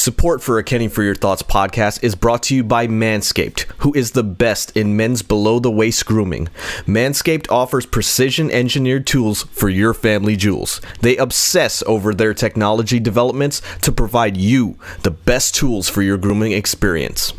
[0.00, 4.12] Support for a for Your Thoughts podcast is brought to you by Manscaped, who is
[4.12, 6.48] the best in men's below the waist grooming.
[6.86, 10.80] Manscaped offers precision engineered tools for your family jewels.
[11.02, 16.52] They obsess over their technology developments to provide you the best tools for your grooming
[16.52, 17.34] experience.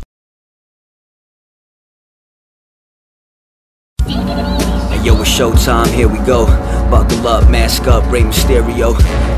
[5.04, 6.46] Yo, it's showtime, here we go.
[6.92, 8.94] Buckle up, mask up, Rey Mysterio.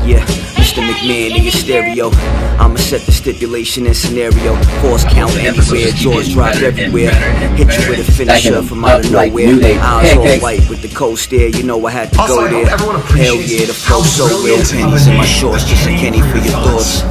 [0.06, 0.26] Yeah,
[0.64, 0.80] Mr.
[0.80, 2.08] McMahon in your stereo.
[2.56, 4.56] I'ma set the stipulation and scenario.
[4.80, 7.12] Force count anywhere, jaws drop everywhere.
[7.52, 9.60] Hit you with a finisher from out of nowhere.
[9.82, 12.64] Eyes all white with the cold stare, you know I had to go there.
[12.64, 14.56] Hell yeah, the flow so real.
[14.64, 17.02] Pennies in my shorts, just a Kenny for your thoughts.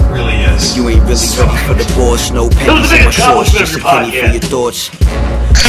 [0.75, 4.09] You ain't really ready for the boss, no pennies in my shorts, just a penny
[4.19, 4.89] for your thoughts.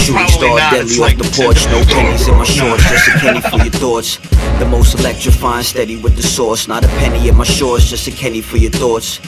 [0.05, 3.41] Shooting star deadly off the the porch, no pennies in my shorts, just a penny
[3.41, 4.19] for your thoughts.
[4.59, 8.13] The most electrifying, steady with the sauce, not a penny in my shorts, just a
[8.13, 9.19] Kenny for your thoughts.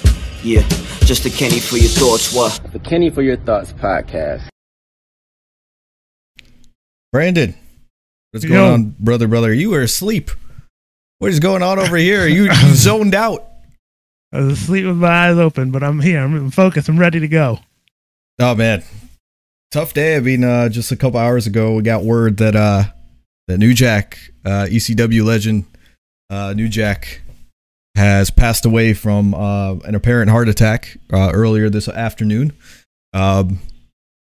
[0.45, 0.62] Yeah,
[1.00, 2.32] just a Kenny for your thoughts.
[2.32, 2.60] What?
[2.73, 4.48] The Kenny for Your Thoughts podcast.
[7.12, 7.54] Brandon,
[8.30, 8.51] what's Yo.
[8.51, 9.26] going on, brother?
[9.26, 10.30] Brother, you were asleep.
[11.18, 12.26] What is going on over here?
[12.26, 13.48] You zoned out.
[14.32, 16.23] I was asleep with my eyes open, but I'm here.
[16.23, 16.88] I'm focused.
[16.88, 17.59] I'm ready to go.
[18.38, 18.84] Oh man,
[19.73, 20.16] tough day.
[20.16, 22.84] I mean, uh, just a couple hours ago, we got word that uh,
[23.49, 25.65] that New Jack, uh, ECW legend,
[26.28, 27.23] uh, New Jack,
[27.97, 32.52] has passed away from uh, an apparent heart attack uh, earlier this afternoon.
[33.15, 33.59] Um,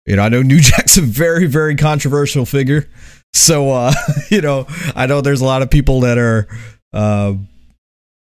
[0.07, 2.89] you know, I know New Jack's a very, very controversial figure.
[3.35, 3.93] So, uh,
[4.31, 6.49] you know, I know there's a lot of people that are
[6.95, 7.35] uh,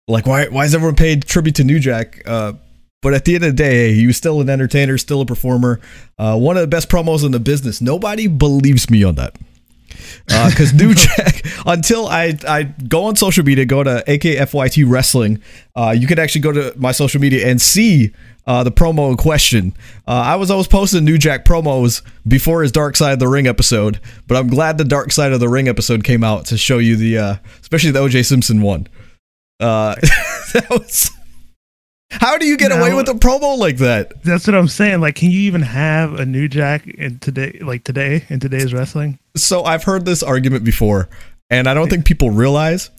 [0.08, 2.24] like, why, why is everyone paying tribute to New Jack?
[2.26, 2.54] Uh,
[3.04, 5.80] but at the end of the day, he was still an entertainer, still a performer,
[6.18, 7.80] uh, one of the best promos in the business.
[7.80, 9.36] Nobody believes me on that.
[10.26, 15.42] Because New Jack, until I, I go on social media, go to AKFYT Wrestling,
[15.76, 18.14] uh, you can actually go to my social media and see
[18.46, 19.74] uh, the promo in question.
[20.08, 23.48] Uh, I was always posting New Jack promos before his Dark Side of the Ring
[23.48, 26.78] episode, but I'm glad the Dark Side of the Ring episode came out to show
[26.78, 28.88] you the, uh, especially the OJ Simpson one.
[29.60, 29.96] Uh,
[30.54, 31.12] that was.
[32.10, 34.24] How do you get away with a promo like that?
[34.24, 35.02] That's what I'm saying.
[35.02, 39.20] Like, can you even have a New Jack in today, like today, in today's wrestling?
[39.36, 41.10] So I've heard this argument before,
[41.50, 42.90] and I don't think people realize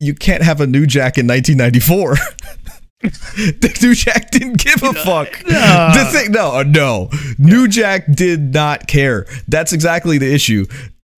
[0.00, 2.14] you can't have a New Jack in 1994.
[3.02, 5.42] the New Jack didn't give a fuck.
[5.46, 5.90] no.
[5.94, 9.26] The thing, no, uh, no, New Jack did not care.
[9.48, 10.66] That's exactly the issue.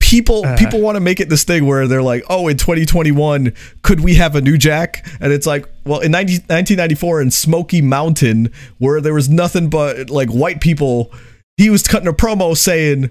[0.06, 0.56] People, Uh.
[0.56, 3.52] people want to make it this thing where they're like, "Oh, in 2021,
[3.82, 7.82] could we have a New Jack?" And it's like, well, in 90, 1994 in Smoky
[7.82, 11.12] Mountain, where there was nothing but like white people,
[11.56, 13.10] he was cutting a promo saying,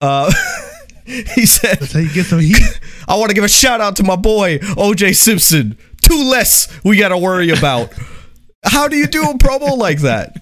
[0.00, 0.32] uh,
[1.04, 2.80] he said, That's how you get some heat.
[3.06, 5.76] I want to give a shout out to my boy OJ Simpson.
[6.02, 7.92] Two less we got to worry about.
[8.64, 10.36] How do you do a promo like that?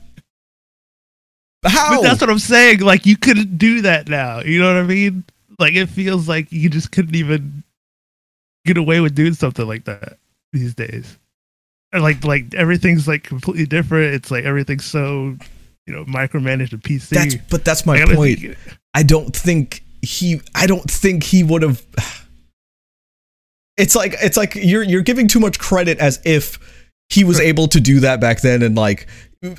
[1.65, 1.97] How?
[1.97, 2.81] But that's what I'm saying.
[2.81, 4.41] Like, you couldn't do that now.
[4.41, 5.25] You know what I mean?
[5.59, 7.63] Like, it feels like you just couldn't even
[8.65, 10.19] get away with doing something like that
[10.53, 11.19] these days.
[11.93, 14.15] And like, like everything's like completely different.
[14.15, 15.37] It's like everything's so,
[15.87, 17.09] you know, micromanaged and PC.
[17.09, 18.39] that's but that's my Like, point.
[18.41, 18.57] think-
[18.95, 20.41] I don't think he.
[20.55, 21.83] I don't think he would have.
[23.77, 26.59] It's like it's like you're you're giving too much credit as if
[27.11, 29.07] he was able to do that back then, and like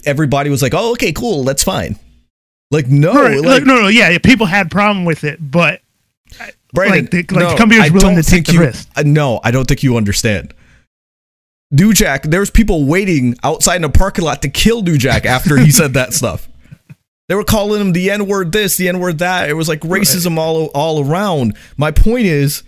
[0.05, 1.97] everybody was like, "Oh, okay, cool, that's fine."
[2.69, 5.81] Like no, Right, like, no, no, yeah, people had problem with it, but
[6.73, 8.59] Brandon, like, the, like no, the company was I willing to take think the you,
[8.61, 8.89] risk.
[9.03, 10.53] No, I don't think you understand.
[11.71, 15.57] New Jack, there's people waiting outside in a parking lot to kill New Jack after
[15.57, 16.49] he said that stuff.
[17.27, 19.49] They were calling him the N word this, the N word that.
[19.49, 21.55] It was like racism all all around.
[21.77, 22.63] My point is,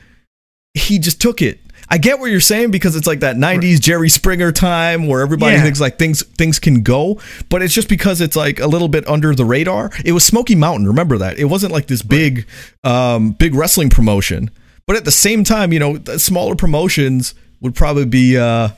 [0.75, 1.59] he just took it.
[1.90, 5.56] I get what you're saying because it's like that '90s Jerry Springer time where everybody
[5.58, 5.64] Yeah.
[5.64, 7.19] thinks like things things can go,
[7.50, 9.92] but it's just because it's like a little bit under the radar.
[10.06, 11.38] It was Smoky Mountain, remember that?
[11.38, 12.46] It wasn't like this big,
[12.84, 14.50] um, big wrestling promotion.
[14.88, 18.69] But at the same time, you know, the smaller promotions would probably be, uh,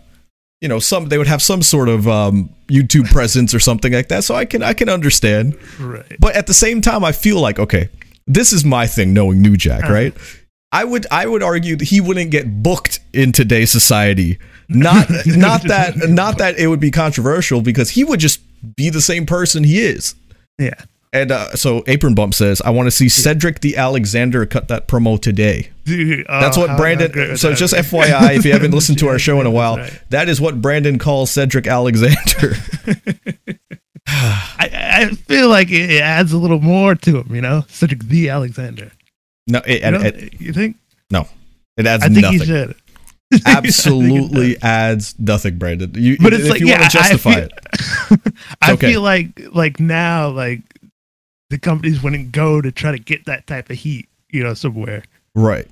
[0.61, 4.07] you know, some they would have some sort of um, YouTube presence or something like
[4.09, 4.23] that.
[4.23, 5.55] So I can I can understand.
[5.79, 6.05] Right.
[6.19, 7.89] But at the same time, I feel like okay,
[8.27, 9.13] this is my thing.
[9.13, 10.13] Knowing New Jack, right?
[10.73, 14.39] I would I would argue that he wouldn't get booked in today's society.
[14.67, 18.41] Not not that not that it would be controversial because he would just
[18.75, 20.15] be the same person he is.
[20.57, 20.73] Yeah.
[21.13, 24.87] And uh, so Apron Bump says, "I want to see Cedric the Alexander cut that
[24.87, 27.37] promo today." Dude, oh, That's what Brandon.
[27.37, 27.75] So that just.
[27.75, 30.01] FYI, if you haven't listened to our show in a while, right.
[30.09, 32.55] that is what Brandon calls Cedric Alexander.
[34.07, 37.63] I, I feel like it adds a little more to him, you know?
[37.67, 38.91] Cedric the Alexander.
[39.47, 40.01] No, it, You, know?
[40.01, 40.77] it, you think?
[41.11, 41.27] no,
[41.77, 42.39] it adds I think nothing.
[42.39, 42.75] he should.
[43.45, 45.91] absolutely adds nothing, Brandon.
[45.95, 47.43] You, but it's if like you yeah, want to justify I feel,
[48.27, 48.33] it.
[48.61, 48.91] I okay.
[48.91, 50.61] feel like like now like
[51.49, 55.03] the companies wouldn't go to try to get that type of heat, you know, somewhere.
[55.35, 55.67] Right.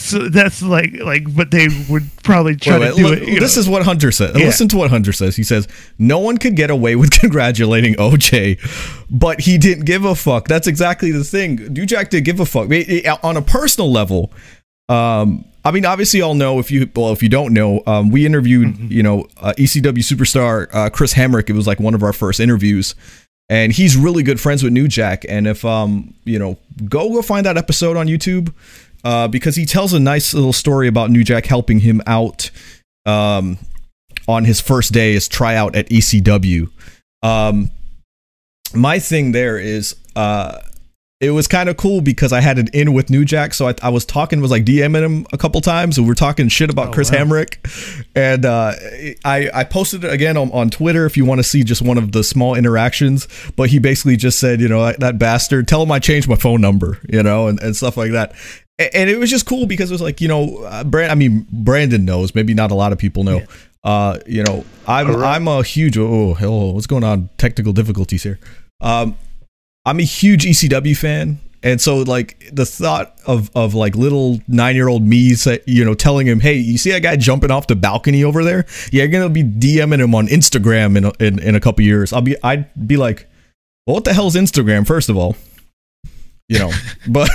[0.00, 3.40] So that's like like, but they would probably try Wait, to do look, it.
[3.40, 3.60] this know.
[3.60, 4.34] is what Hunter says.
[4.36, 4.46] Yeah.
[4.46, 5.36] Listen to what Hunter says.
[5.36, 5.68] He says,
[5.98, 8.58] No one could get away with congratulating OJ,
[9.10, 10.48] but he didn't give a fuck.
[10.48, 11.56] That's exactly the thing.
[11.72, 12.64] New Jack did give a fuck.
[12.64, 14.32] I mean, it- on a personal level,
[14.88, 18.24] um, I mean, obviously, y'all know if you well, if you don't know, um, we
[18.24, 21.50] interviewed, you know, uh, ECW superstar uh, Chris Hamrick.
[21.50, 22.94] It was like one of our first interviews,
[23.50, 25.26] and he's really good friends with New Jack.
[25.28, 26.56] And if um, you know,
[26.88, 28.54] go go find that episode on YouTube,
[29.04, 32.50] uh, because he tells a nice little story about New Jack helping him out,
[33.06, 33.58] um,
[34.28, 36.70] on his first day his tryout at ECW.
[37.22, 37.70] Um,
[38.74, 40.60] my thing there is, uh,
[41.20, 43.74] it was kind of cool because I had an in with New Jack, so I,
[43.82, 46.70] I was talking, was like DMing him a couple times, and we are talking shit
[46.70, 47.18] about Oh, Chris wow.
[47.18, 48.72] Hamrick, and uh,
[49.22, 51.98] I I posted it again on, on Twitter if you want to see just one
[51.98, 53.28] of the small interactions.
[53.54, 56.36] But he basically just said, you know, that, that bastard, tell him I changed my
[56.36, 58.32] phone number, you know, and, and stuff like that.
[58.80, 61.12] A- And it was just cool because it was like, you know, uh, Brand.
[61.12, 62.34] I mean, Brandon knows.
[62.34, 63.42] Maybe not a lot of people know.
[63.84, 65.96] Uh, you know, I'm I'm a huge.
[65.96, 67.28] Oh, hello, what's going on?
[67.38, 68.38] Technical difficulties here.
[68.80, 69.16] Um,
[69.86, 74.74] I'm a huge ECW fan, and so like the thought of of like little nine
[74.76, 77.68] year old me, say, you know, telling him, "Hey, you see that guy jumping off
[77.68, 78.66] the balcony over there?
[78.92, 82.12] Yeah, you're gonna be DMing him on Instagram in a, in, in a couple years."
[82.12, 83.26] I'll be I'd be like,
[83.86, 85.36] "Well, what the hell's Instagram?" First of all,
[86.50, 86.70] you know,
[87.08, 87.30] but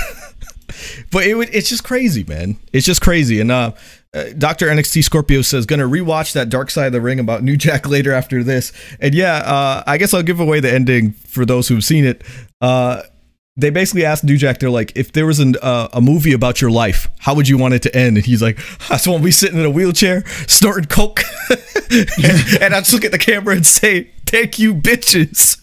[1.10, 2.56] but it would it's just crazy, man.
[2.72, 3.72] It's just crazy, and uh.
[4.14, 4.68] Uh, Dr.
[4.68, 8.14] NXT Scorpio says, gonna rewatch that Dark Side of the Ring about New Jack later
[8.14, 8.72] after this.
[8.98, 12.22] And yeah, uh, I guess I'll give away the ending for those who've seen it.
[12.62, 13.02] Uh,
[13.56, 16.60] they basically asked New Jack, they're like, if there was an, uh, a movie about
[16.60, 18.16] your life, how would you want it to end?
[18.16, 18.58] And he's like,
[18.90, 21.20] I just want to be sitting in a wheelchair, snorting coke,
[21.50, 21.60] and,
[22.60, 25.58] and I'd just look at the camera and say, "Thank you, bitches."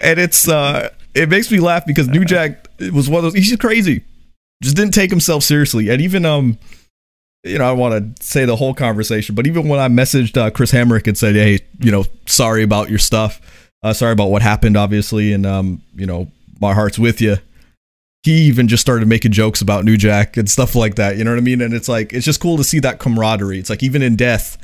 [0.00, 3.34] and it's uh, it makes me laugh because New Jack was one of those.
[3.34, 4.04] He's just crazy,
[4.62, 6.58] just didn't take himself seriously, and even um
[7.44, 10.50] you know, I want to say the whole conversation, but even when I messaged uh,
[10.50, 14.40] Chris Hamrick and said, "Hey, you know, sorry about your stuff, uh, sorry about what
[14.40, 16.30] happened, obviously, and um, you know,
[16.60, 17.36] my heart's with you,"
[18.22, 21.18] he even just started making jokes about New Jack and stuff like that.
[21.18, 21.60] You know what I mean?
[21.60, 23.58] And it's like it's just cool to see that camaraderie.
[23.58, 24.56] It's like even in death,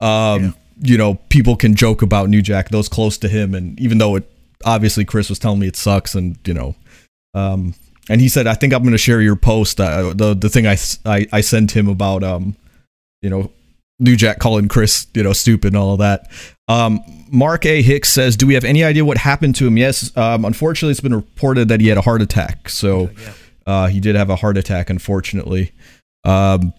[0.00, 3.98] um, you know, people can joke about New Jack, those close to him, and even
[3.98, 4.31] though it
[4.64, 6.74] obviously Chris was telling me it sucks, and you know,
[7.34, 7.74] um,
[8.08, 10.66] and he said, "I think I'm going to share your post, uh, the the thing
[10.66, 10.76] I
[11.32, 12.56] I sent him about um,
[13.20, 13.50] you know,
[13.98, 16.30] New Jack calling Chris, you know, stupid and all of that."
[16.68, 17.00] Um,
[17.30, 20.44] Mark A Hicks says, "Do we have any idea what happened to him?" Yes, um,
[20.44, 22.68] unfortunately, it's been reported that he had a heart attack.
[22.68, 23.10] So
[23.66, 25.72] uh, he did have a heart attack, unfortunately.
[26.24, 26.72] Um,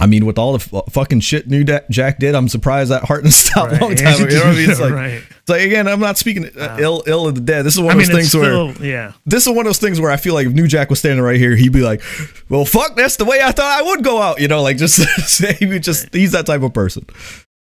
[0.00, 3.24] I mean, with all the f- fucking shit New Jack did, I'm surprised that heart
[3.24, 4.24] didn't stop a long time ago.
[4.24, 4.70] You know what I mean?
[4.70, 5.12] It's like, right.
[5.12, 7.64] it's like again, I'm not speaking uh, ill ill of the dead.
[7.64, 9.12] This is one I of those it's things where still, yeah.
[9.26, 11.22] this is one of those things where I feel like if New Jack was standing
[11.22, 12.02] right here, he'd be like,
[12.48, 14.98] "Well, fuck, that's the way I thought I would go out." You know, like just
[15.58, 17.06] he would just he's that type of person.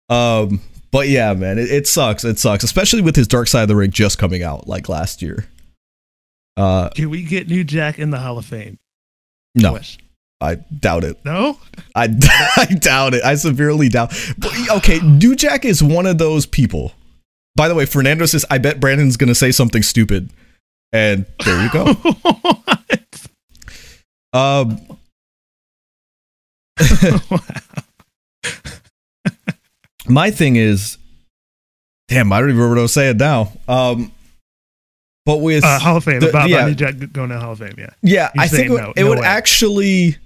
[0.09, 2.25] Um, but yeah, man, it, it sucks.
[2.25, 5.23] It sucks, especially with his Dark Side of the Ring just coming out like last
[5.23, 5.47] year.
[6.57, 8.79] Uh, Can we get New Jack in the Hall of Fame?
[9.55, 10.03] no, Question.
[10.41, 11.25] I doubt it.
[11.25, 11.59] No.
[11.95, 12.05] I,
[12.57, 13.25] I doubt it.
[13.25, 14.13] I severely doubt.
[14.39, 15.35] But, okay, New
[15.65, 16.93] is one of those people.
[17.55, 20.29] By the way, Fernando says, "I bet Brandon's gonna say something stupid,"
[20.93, 21.95] and there you go.
[24.33, 24.79] Um,
[30.09, 30.99] my thing is,
[32.09, 33.53] damn, I don't even remember what I was saying now.
[33.67, 34.13] Um,
[35.25, 36.21] but with uh, Hall of Fame.
[36.21, 36.69] the- about, yeah.
[36.71, 37.77] Jack going to Hall of Fame.
[37.79, 37.91] Yeah.
[38.03, 39.27] yeah, I think it would, no- it no would way.
[39.27, 40.19] actually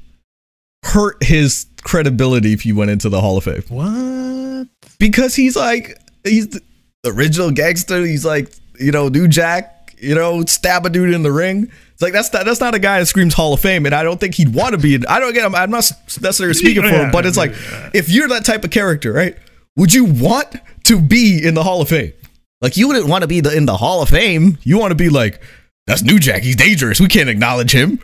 [0.83, 4.69] hurt his credibility if he went into the Hall of Fame What?
[4.99, 6.61] because he's like he's the
[7.07, 8.05] original gangster.
[8.05, 11.71] He's like you know New Jack, you know stab a dude in the ring.
[11.93, 14.03] It's like that's not that's not a guy that screams Hall of Fame, and I
[14.03, 14.95] don't think he'd want to be.
[14.95, 15.45] In, I don't get.
[15.45, 17.91] I'm, I'm not necessarily speaking for him, but it's like yeah.
[17.93, 19.37] if you're that type of character, right?
[19.77, 22.13] Would you want to be in the Hall of Fame?
[22.61, 24.59] Like you wouldn't want to be the, in the Hall of Fame.
[24.63, 25.41] You want to be like
[25.87, 26.43] that's New Jack.
[26.43, 27.01] He's dangerous.
[27.01, 28.01] We can't acknowledge him.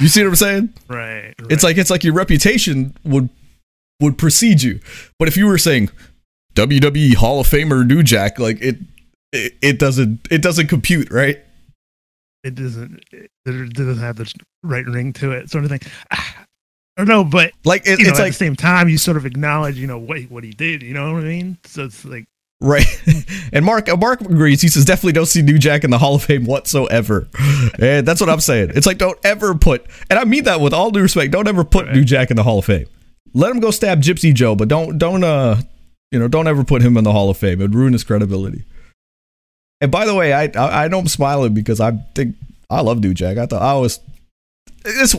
[0.00, 0.74] You see what I'm saying?
[0.88, 1.34] Right.
[1.50, 3.30] It's like it's like your reputation would
[4.00, 4.80] would precede you.
[5.18, 5.90] But if you were saying
[6.54, 8.76] WWE Hall of Famer New Jack, like it
[9.32, 11.40] it, it doesn't it doesn't compute, right?
[12.46, 13.02] it doesn't.
[13.12, 15.80] It doesn't have the right ring to it, sort of thing.
[16.12, 16.44] Ah,
[16.96, 18.98] I don't know, but Like it, you know, it's at like the same time, you
[18.98, 20.82] sort of acknowledge, you know, what what he did.
[20.82, 21.58] You know what I mean?
[21.64, 22.26] So it's like
[22.60, 22.86] Right,
[23.52, 24.62] and Mark uh, Mark agrees.
[24.62, 27.28] He says definitely don't see New Jack in the Hall of Fame whatsoever.
[27.78, 28.72] And that's what I'm saying.
[28.74, 31.32] It's like don't ever put, and I mean that with all due respect.
[31.32, 32.86] Don't ever put New Jack in the Hall of Fame.
[33.34, 35.60] Let him go stab Gypsy Joe, but don't don't uh
[36.10, 37.60] you know don't ever put him in the Hall of Fame.
[37.60, 38.64] It'd ruin his credibility.
[39.82, 42.36] And by the way, I I, I know I'm smiling because I think
[42.70, 43.36] I love New Jack.
[43.36, 44.00] I thought I was
[44.82, 45.14] this.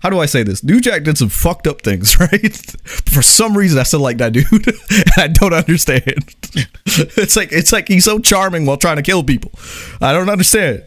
[0.00, 0.62] How do I say this?
[0.62, 2.56] New Jack did some fucked up things, right?
[3.08, 4.46] For some reason, I still like that dude.
[5.16, 6.34] I don't understand.
[6.86, 9.52] it's like it's like he's so charming while trying to kill people.
[10.00, 10.84] I don't understand.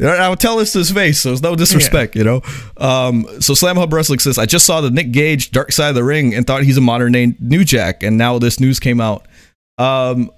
[0.00, 2.42] I would tell this to his face, so it's no disrespect, you know.
[2.76, 5.94] Um, so Slam Hub Wrestling says, I just saw the Nick Gage Dark Side of
[5.94, 9.00] the Ring and thought he's a modern day New Jack, and now this news came
[9.00, 9.26] out.
[9.78, 10.30] Um,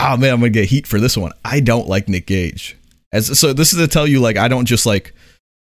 [0.00, 1.32] oh man, I'm gonna get heat for this one.
[1.44, 2.76] I don't like Nick Gage.
[3.12, 5.14] As so, this is to tell you, like, I don't just like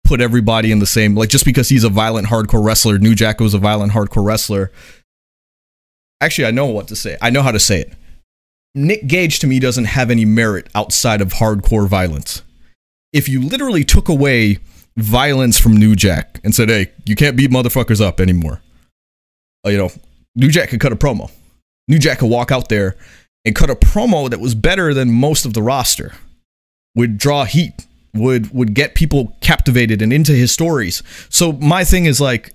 [0.03, 2.97] put everybody in the same like just because he's a violent hardcore wrestler.
[2.97, 4.71] New Jack was a violent hardcore wrestler.
[6.21, 7.17] Actually, I know what to say.
[7.21, 7.93] I know how to say it.
[8.75, 12.43] Nick Gage to me doesn't have any merit outside of hardcore violence.
[13.13, 14.59] If you literally took away
[14.97, 18.61] violence from New Jack and said, "Hey, you can't beat motherfuckers up anymore,"
[19.65, 19.91] uh, you know,
[20.35, 21.31] New Jack could cut a promo.
[21.87, 22.95] New Jack could walk out there
[23.45, 26.13] and cut a promo that was better than most of the roster.
[26.95, 31.03] Would draw heat would would get people captivated and into his stories.
[31.29, 32.53] So my thing is like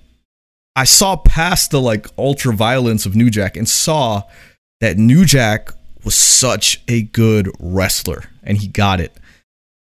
[0.77, 4.23] I saw past the like ultra violence of New Jack and saw
[4.81, 5.71] that New Jack
[6.05, 9.13] was such a good wrestler and he got it.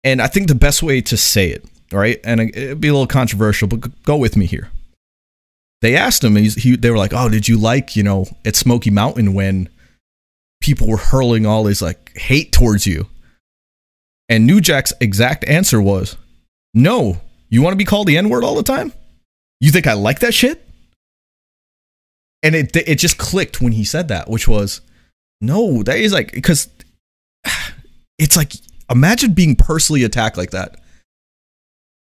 [0.02, 2.20] And I think the best way to say it, right?
[2.24, 4.70] And it'd be a little controversial, but go with me here.
[5.82, 8.90] They asked him, he, they were like, "Oh, did you like, you know, at Smoky
[8.90, 9.68] Mountain when
[10.60, 13.06] people were hurling all this like hate towards you?"
[14.30, 16.16] And New Jack's exact answer was,
[16.72, 17.20] No.
[17.50, 18.92] You want to be called the N word all the time?
[19.60, 20.64] You think I like that shit?
[22.44, 24.80] And it it just clicked when he said that, which was,
[25.40, 26.68] no, that is like because
[28.18, 28.52] it's like
[28.88, 30.76] imagine being personally attacked like that.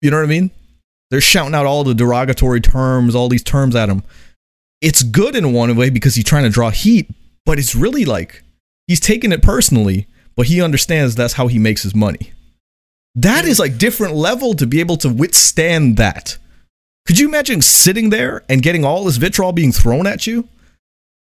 [0.02, 0.50] You know what I mean?
[1.10, 4.02] They're shouting out all the derogatory terms, all these terms at him.
[4.82, 7.08] It's good in one way because he's trying to draw heat,
[7.46, 8.42] but it's really like
[8.88, 12.32] he's taking it personally but he understands that's how he makes his money.
[13.14, 16.36] That is like different level to be able to withstand that.
[17.06, 20.48] Could you imagine sitting there and getting all this vitriol being thrown at you,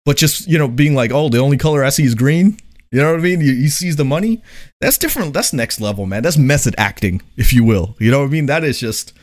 [0.05, 2.57] but just you know being like, oh, the only color I see is green.
[2.91, 3.41] You know what I mean?
[3.41, 4.41] He, he sees the money.
[4.79, 5.33] That's different.
[5.33, 6.21] That's next level, man.
[6.23, 7.95] That's method acting, if you will.
[7.99, 8.45] You know what I mean?
[8.47, 9.13] That is just.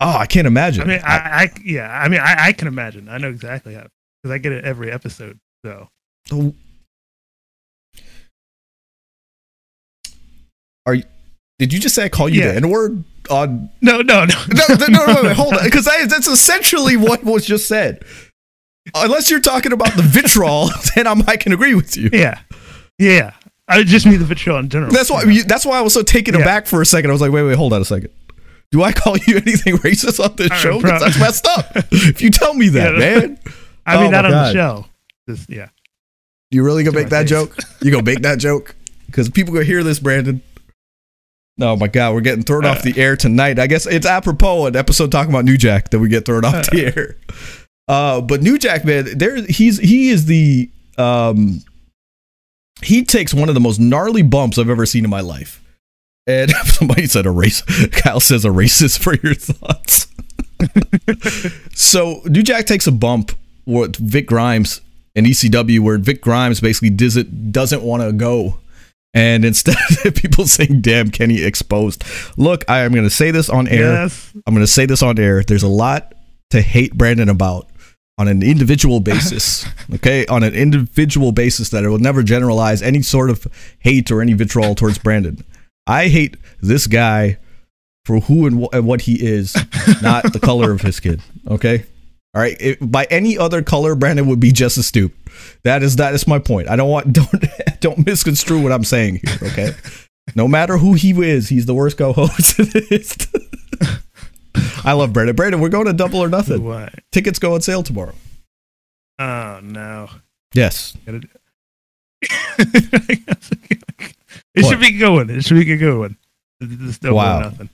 [0.00, 0.84] Oh, I can't imagine.
[0.84, 3.08] I mean, I, I yeah, I mean, I, I can imagine.
[3.08, 3.88] I know exactly how
[4.22, 5.38] because I get it every episode.
[5.64, 5.88] So
[10.88, 11.04] Are you?
[11.58, 12.52] Did you just say I call you Yeah.
[12.52, 13.68] the N word on?
[13.82, 17.44] no, no, no, No, no, no, no, wait, hold on, because that's essentially what was
[17.44, 18.02] just said.
[18.94, 22.08] Unless you're talking about the vitriol, then I'm, I can agree with you.
[22.12, 22.40] yeah,
[22.98, 23.32] yeah.
[23.68, 24.90] I just mean the vitriol in general.
[24.90, 25.24] That's why.
[25.24, 26.40] You, that's why I was so taken Yeah.
[26.40, 27.10] aback for a second.
[27.10, 28.08] I was like, wait, wait, hold on a second.
[28.70, 30.80] Do I call you anything racist on this show?
[30.80, 31.66] that's messed up.
[31.92, 32.98] if you tell me that, Yeah.
[32.98, 33.38] man,
[33.84, 34.46] I mean, Oh not on God.
[34.48, 34.86] the show.
[35.28, 35.68] Just yeah.
[36.50, 37.30] you really gonna To make that face.
[37.30, 37.56] joke?
[37.82, 38.74] You gonna make that joke?
[39.06, 40.40] Because people gonna hear this, Brandon.
[41.60, 43.58] Oh my God, we're getting thrown off the air tonight.
[43.58, 46.70] I guess it's apropos an episode talking about New Jack that we get thrown off
[46.70, 47.16] the air.
[47.88, 51.62] Uh, but New Jack, man, there he's he is the um
[52.82, 55.62] he takes one of the most gnarly bumps I've ever seen in my life.
[56.26, 57.62] And somebody said a race.
[57.92, 60.06] Kyle says a racist for your thoughts.
[61.74, 63.32] so New Jack takes a bump
[63.66, 64.80] with Vic Grimes
[65.14, 68.58] in ECW, where Vic Grimes basically doesn't doesn't want to go,
[69.14, 72.04] and instead of people saying "Damn, Kenny exposed."
[72.36, 73.92] Look, I am going to say this on air.
[73.92, 74.32] Yes.
[74.46, 75.42] I'm going to say this on air.
[75.42, 76.14] There's a lot
[76.50, 77.68] to hate Brandon about
[78.18, 79.66] on an individual basis.
[79.94, 83.46] okay, on an individual basis that I will never generalize any sort of
[83.78, 85.44] hate or any vitriol towards Brandon.
[85.86, 87.38] I hate this guy
[88.04, 89.54] for who and, wh- and what he is,
[90.02, 91.20] not the color of his skin.
[91.46, 91.84] Okay.
[92.38, 92.56] All right.
[92.60, 95.18] If, by any other color, Brandon would be just as stupid.
[95.64, 96.68] That is that is my point.
[96.68, 97.44] I don't want don't
[97.80, 99.38] don't misconstrue what I'm saying here.
[99.50, 99.70] Okay.
[100.36, 102.60] No matter who he is, he's the worst co-host.
[104.84, 105.34] I love Brandon.
[105.34, 106.62] Brandon, we're going to double or nothing.
[106.62, 106.94] What?
[107.10, 108.14] Tickets go on sale tomorrow.
[109.18, 110.08] Oh no.
[110.54, 110.96] Yes.
[111.08, 111.24] It
[114.54, 114.70] What?
[114.70, 115.28] should be going.
[115.30, 116.16] It should be a good one.
[116.60, 117.40] This double or Wow.
[117.40, 117.68] nothing.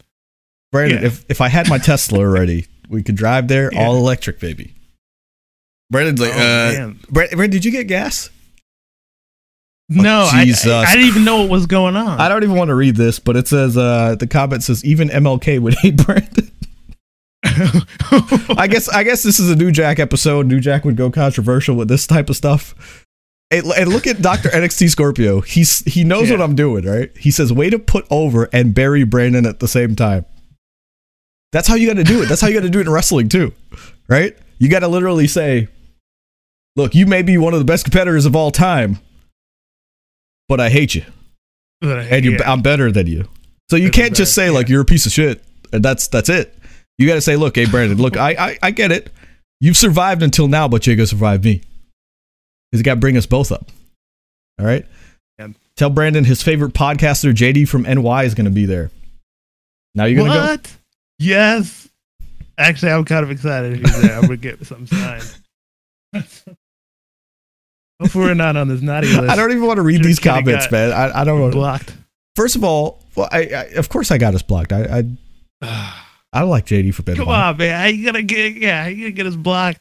[0.73, 1.07] Brandon, Yeah.
[1.09, 3.87] if, if I had my Tesla already, we could drive there Yeah.
[3.87, 4.75] all electric, baby.
[5.91, 6.73] Brandon's like, Oh, uh.
[7.11, 8.31] Brandon, Brandon, did you get gas?
[9.91, 10.67] No, I, Jesus.
[10.67, 12.19] I, I didn't even know what was going on.
[12.21, 15.09] I don't even want to read this, but it says, uh, the comment says, even
[15.09, 16.51] MLK would hate Brandon.
[17.45, 20.47] I guess, I guess this is a New Jack episode.
[20.47, 23.05] New Jack would go controversial with this type of stuff.
[23.51, 25.41] and, and look at Doctor NXT Scorpio.
[25.43, 26.37] He's he knows Yeah.
[26.37, 27.11] what I'm doing, right?
[27.17, 30.25] He says, "Way to put over and bury Brandon at the same time."
[31.55, 32.27] That's how you got to do it.
[32.27, 33.53] That's how you got to do it in wrestling too,
[34.09, 34.37] right?
[34.59, 35.69] You got to literally say,
[36.75, 38.99] "Look, you may be one of the best competitors of all time,
[40.49, 41.05] but I hate you,
[41.81, 43.29] and you're, I'm better than you."
[43.71, 46.09] So you Better can't just than- say like you're a piece of shit, and that's
[46.09, 46.59] that's it.
[46.99, 49.13] You got to say, "Look, hey Brandon, look, I, I I get it.
[49.61, 51.63] You've survived until now, but you're gonna survive me."
[52.73, 53.71] Because you got to bring us both up.
[54.59, 54.85] All right.
[55.39, 55.49] Yeah.
[55.77, 58.91] Tell Brandon his favorite podcaster, JD from NY, is going to be there.
[59.95, 60.71] Now you're going to go.
[61.25, 61.89] Yes.
[62.59, 64.15] Actually, I'm kind of excited if he's there.
[64.17, 65.37] I'm gonna get some signed.
[68.01, 69.29] Hopefully, we're not on this naughty list.
[69.31, 70.93] I don't even want to read Should've- these comments, man.
[70.93, 71.51] I, I don't know.
[71.51, 71.95] blocked.
[72.37, 74.73] First of all, well, I, I of course I got us blocked.
[74.73, 75.05] I
[75.63, 75.95] I,
[76.33, 77.03] I don't like JD for.
[77.15, 77.81] Come on, man.
[77.81, 78.55] How you gonna get?
[78.55, 79.81] Yeah, how you gonna get us blocked?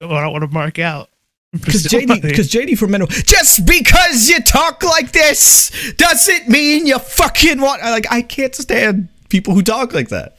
[0.00, 1.08] Oh, I don't want to mark out.
[1.52, 6.96] Because JD, because JD from NY, just because you talk like this doesn't mean you
[7.00, 7.82] fucking want.
[7.82, 10.36] Like I can't stand people who talk like that.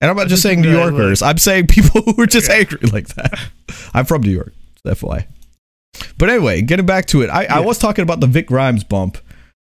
[0.00, 1.22] And I'm not just saying New Yorkers.
[1.22, 3.38] I'm saying people who are just angry like that.
[3.92, 4.54] I'm from New York.
[4.84, 5.26] That's why.
[6.16, 9.18] But anyway, getting back to it, I, I was talking about the Vic Grimes bump.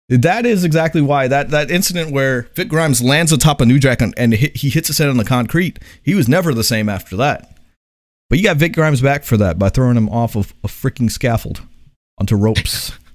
[0.09, 3.79] That is exactly why that that incident where Vic Grimes lands on top of New
[3.79, 5.79] Jack and, and hit, he hits his head on the concrete.
[6.01, 7.57] He was never the same after that.
[8.29, 11.11] But you got Vic Grimes back for that by throwing him off of a freaking
[11.11, 11.61] scaffold
[12.19, 12.91] onto ropes.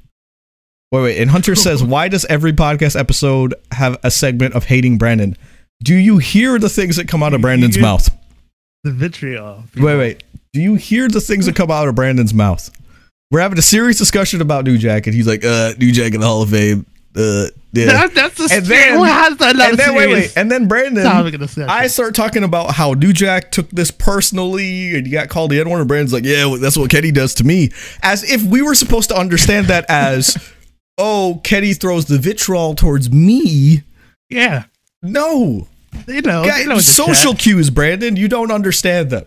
[0.92, 1.18] wait, wait.
[1.20, 5.36] And Hunter says, why does every podcast episode have a segment of hating Brandon?
[5.82, 8.08] Do you hear the things that come out of Brandon's mouth?
[8.84, 9.64] the vitriol.
[9.76, 10.22] Wait, wait.
[10.52, 12.70] Do you hear the things that come out of Brandon's mouth?
[13.30, 16.20] We're having a serious discussion about New Jack, and he's like, uh, New Jack in
[16.20, 16.84] the Hall of Fame.
[17.16, 17.86] Uh, yeah.
[17.86, 20.32] That, that's a And then- well, how's that and then, wait, wait.
[20.36, 21.70] And then Brandon, topic of discussion?
[21.70, 25.60] I start talking about how New Jack took this personally and you got called the
[25.60, 27.70] N word, and Brandon's like, yeah, well, that's what Kenny does to me.
[28.02, 30.36] As if we were supposed to understand that as,
[30.98, 33.82] oh, Kenny throws the vitriol towards me.
[34.30, 34.64] yeah,
[35.02, 35.66] No.
[36.08, 36.44] You know.
[36.44, 38.16] Guy- know social cues, Brandon.
[38.16, 39.24] You don't understand them.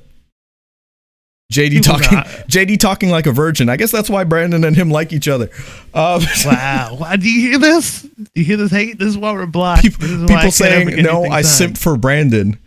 [1.53, 2.17] JD talking,
[2.49, 3.69] JD talking like a virgin.
[3.69, 5.49] I guess that's why Brandon and him like each other.
[5.93, 6.95] Um, Wow.
[6.97, 8.01] Why, Do you hear this?
[8.01, 8.97] Do you hear this hate?
[8.97, 9.83] This is why we're blocked.
[9.83, 12.57] people, This is why I people saying, no, I signed." simp for Brandon.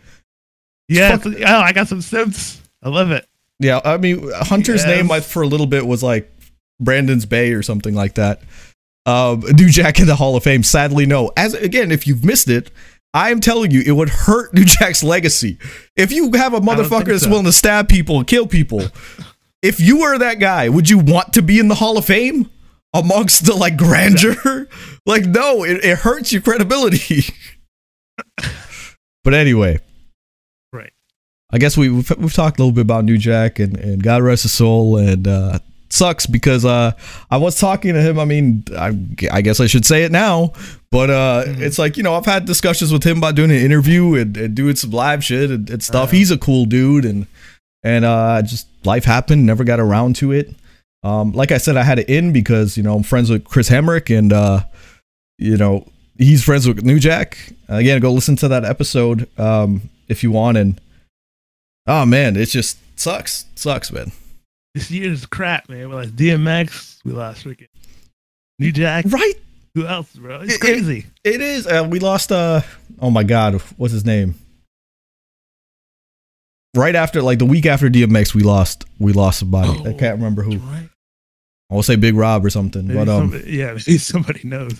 [0.87, 1.17] Yeah.
[1.17, 2.61] fuck- Oh, I got some simps.
[2.81, 3.27] I love it.
[3.59, 5.09] Yeah, I mean, Hunter's Yes.
[5.09, 6.31] name for a little bit was like
[6.79, 8.41] Brandon's Bay or something like that.
[9.05, 10.63] Um, New Jack in the Hall of Fame.
[10.63, 11.31] Sadly, no.
[11.35, 12.69] As again, if you've missed it,
[13.13, 15.57] I am telling you, it would hurt New Jack's legacy
[15.95, 17.29] if you have a motherfucker that's so.
[17.29, 18.83] willing to stab people and kill people.
[19.63, 22.49] if you were that guy, would you want to be in the Hall of Fame
[22.93, 24.67] amongst the like grandeur?
[25.05, 27.23] like, no, it, it hurts your credibility.
[29.23, 29.79] but anyway,
[30.71, 30.93] Right.
[31.51, 34.21] I guess we, we've, we've talked a little bit about New Jack and, and God
[34.21, 35.59] rest his soul and uh,
[35.89, 36.91] sucks because uh,
[37.29, 38.19] I was talking to him.
[38.19, 38.97] I mean, I,
[39.31, 40.53] I guess I should say it now,
[40.91, 44.15] but uh, it's like you know I've had discussions with him about doing an interview
[44.15, 46.11] and, and doing some live shit and, and stuff.
[46.11, 47.27] He's a cool dude and
[47.83, 50.53] and uh, just life happened, never got around to it.
[51.03, 53.69] Um, like I said, I had it in because you know I'm friends with Chris
[53.69, 54.61] Hamrick and uh,
[55.37, 57.53] you know he's friends with New Jack.
[57.67, 60.79] Again, go listen to that episode um, if you want and.
[61.87, 63.45] Oh man, it just sucks.
[63.55, 64.11] Sucks, man.
[64.75, 65.89] This year is crap, man.
[65.89, 66.99] We lost DMX.
[67.03, 67.67] We lost freaking
[68.59, 69.05] New Jack.
[69.07, 69.33] Right?
[69.75, 70.41] Who else, bro?
[70.41, 71.05] It's It- it- crazy.
[71.23, 71.65] It is.
[71.67, 72.31] Uh, we lost.
[72.31, 72.61] Uh,
[73.01, 74.35] oh my God, what's his name?
[76.75, 78.85] Right after, like the week after DMX, we lost.
[78.99, 79.69] We lost somebody.
[79.69, 80.57] I Oh, can't remember who.
[80.57, 80.87] Right.
[81.71, 82.87] I will say Big Rob or something.
[82.87, 84.79] Maybe but um, somebody, yeah, somebody knows.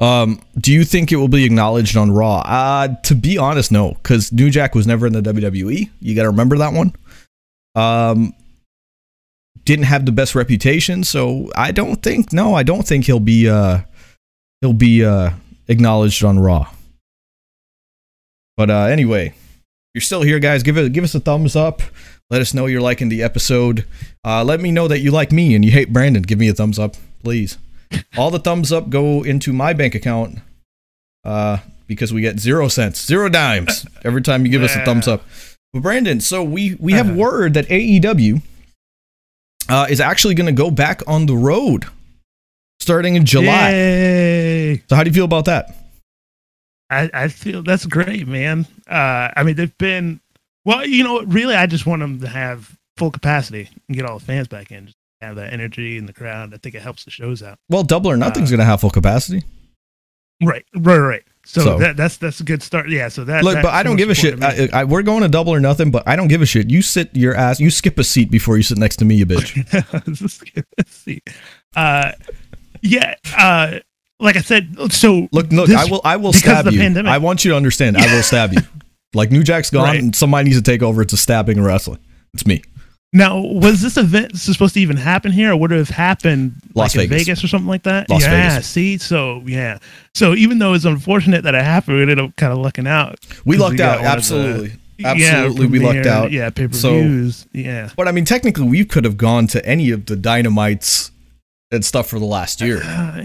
[0.00, 2.38] um, do you think it will be acknowledged on Raw?
[2.40, 5.90] Uh, to be honest, no, because New Jack was never in the WWE.
[6.00, 6.94] You got to remember that one.
[7.74, 8.32] Um,
[9.64, 12.32] didn't have the best reputation, so I don't think.
[12.32, 13.48] No, I don't think he'll be.
[13.48, 13.80] Uh,
[14.60, 15.30] he'll be uh
[15.68, 16.68] acknowledged on Raw.
[18.56, 19.34] But uh, anyway,
[19.94, 20.62] you're still here, guys.
[20.62, 21.82] Give it give us a thumbs up.
[22.30, 23.84] Let us know you're liking the episode.
[24.24, 26.22] Uh, let me know that you like me and you hate Brandon.
[26.22, 27.56] Give me a thumbs up, please.
[28.16, 30.38] All the thumbs up go into my bank account
[31.24, 35.06] uh, because we get zero cents, zero dimes every time you give us a thumbs
[35.06, 35.22] up.
[35.72, 37.16] But Brandon, so we we have Uh-huh.
[37.18, 38.42] word that AEW
[39.68, 41.84] uh, is actually going to go back on the road
[42.80, 43.70] starting in July.
[43.70, 44.82] Yay.
[44.88, 45.74] So how do you feel about that?
[46.90, 48.66] I, I feel that's great, man.
[48.88, 50.20] Uh, I mean, they've been
[50.64, 50.86] well.
[50.86, 54.24] You know, really, I just want them to have full capacity and get all the
[54.24, 54.86] fans back in.
[54.86, 56.54] Just have that energy in the crowd.
[56.54, 57.58] I think it helps the shows out.
[57.68, 59.42] Well, Double or Nothing's Uh, going to have full capacity.
[60.42, 61.24] Right, right, right.
[61.48, 62.88] So, So- that, that's that's a good start.
[62.90, 63.06] Yeah.
[63.08, 63.44] So that.
[63.44, 64.42] Look, that but I don't give a shit.
[64.42, 66.68] I, I, we're going to double or nothing, but I don't give a shit.
[66.70, 67.60] You sit your ass.
[67.60, 70.66] You skip a seat before you sit next to me, you bitch.
[70.76, 71.22] Let's see.
[71.76, 72.12] Uh,
[72.82, 73.14] yeah.
[73.36, 73.78] Uh,
[74.18, 75.68] like I said, so Look, look.
[75.68, 76.00] this- I will.
[76.04, 76.78] I will stab you.
[76.80, 77.96] pandemic- I want you to understand.
[77.96, 78.60] I will stab you.
[79.14, 79.98] Like New Jack's gone, Right.
[80.00, 81.00] and somebody needs to take over.
[81.00, 82.00] It's a stabbing and wrestling.
[82.34, 82.62] It's me.
[83.12, 86.94] Now, was this event supposed to even happen here, or would it have happened Las
[86.94, 87.26] like in Vegas.
[87.26, 88.10] Vegas or something like that?
[88.10, 88.50] Las yeah.
[88.50, 88.66] Vegas.
[88.66, 89.78] See, so yeah,
[90.14, 93.18] so even though it's unfortunate that it happened, we ended up kind of lucking out.
[93.44, 94.00] We lucked got out.
[94.00, 94.72] of the- Absolutely.
[94.98, 96.30] yeah, Absolutely, we lucked out.
[96.32, 97.46] Yeah, pay per So- views.
[97.52, 97.90] yeah.
[97.96, 101.10] But I mean, technically, we could have gone to any of the dynamites
[101.70, 102.82] and stuff for the last year.
[102.82, 103.22] Uh,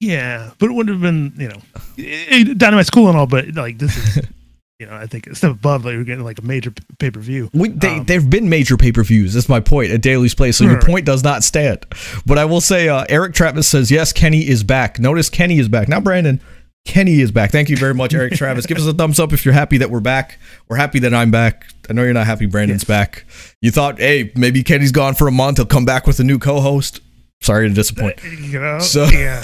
[0.00, 3.96] yeah, but it would have been, you know, Dynamite's cool and all, but like this
[4.16, 4.24] is,
[4.78, 5.84] you know, I think step above.
[5.84, 7.50] Like we're getting like a major pay per view.
[7.52, 9.34] They, Um, there've been major pay per views.
[9.34, 10.56] That's my point at Daily's Place.
[10.56, 11.84] So your point does not stand.
[12.26, 14.12] But I will say, uh, Eric Travis says yes.
[14.12, 15.00] Kenny is back.
[15.00, 15.88] Notice Kenny is back.
[15.88, 16.40] Now, Brandon,
[16.84, 17.50] Kenny is back.
[17.50, 18.66] Thank you very much, Eric Travis.
[18.66, 20.38] Give us a thumbs up if you're happy that we're back.
[20.68, 21.64] We're happy that I'm back.
[21.90, 22.88] I know you're not happy Brandon's Yes.
[22.88, 23.24] back.
[23.60, 25.56] You thought, hey, maybe Kenny's gone for a month.
[25.56, 27.00] He'll come back with a new co-host.
[27.40, 28.22] Sorry to disappoint.
[28.24, 29.42] You know, So- yeah,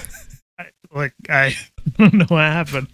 [0.61, 1.57] I, like I
[1.99, 2.87] don't know what happened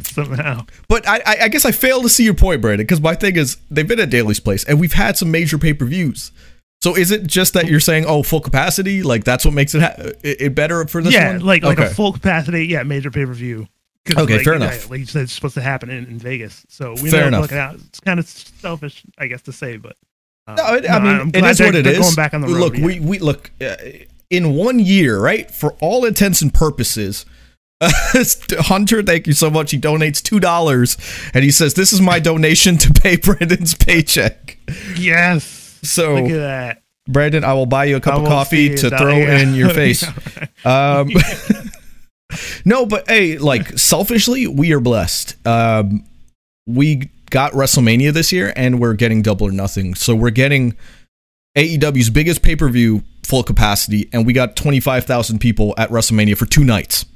[0.06, 0.66] somehow.
[0.88, 3.36] But I, I, I guess I fail to see your point, Brandon, because my thing
[3.36, 6.32] is they've been at Daily's Place and we've had some major pay per views.
[6.80, 9.02] So is it just that you're saying, oh, full capacity?
[9.02, 11.40] Like that's what makes it ha- it, better for this yeah, one?
[11.40, 13.66] like like a full capacity, yeah, major pay per view.
[14.10, 14.88] Okay, like, fair enough.
[14.90, 17.42] Like you said, it's supposed to happen in, in Vegas, so we Fair enough.
[17.42, 17.74] looking out.
[17.74, 19.96] It's kind of selfish, I guess, to say, but
[20.46, 21.84] uh, No, it, I no, mean, I'm it is what it.
[21.84, 22.58] Going back on the road.
[22.58, 22.84] look, yeah.
[22.86, 23.76] we we look uh,
[24.30, 25.50] in one year, right?
[25.50, 27.26] For all intents and purposes,
[27.80, 29.70] Hunter, thank you so much.
[29.70, 30.96] He donates two dollars,
[31.32, 34.58] and he says, "This is my donation to pay Brandon's paycheck."
[34.96, 36.82] yes, So, look at that.
[37.08, 39.38] Brandon, I will buy you a cup I of coffee to throw yeah.
[39.38, 40.04] in your face.
[40.64, 41.00] Yeah.
[41.00, 41.10] Um,
[42.64, 45.36] no, but hey, like selfishly, we are blessed.
[45.46, 46.04] Um,
[46.66, 49.94] we got WrestleMania this year, and we're getting Double or Nothing.
[49.94, 50.76] So we're getting
[51.56, 55.90] AEW's biggest pay per view full capacity, and we got twenty five thousand people at
[55.90, 57.06] WrestleMania for two nights.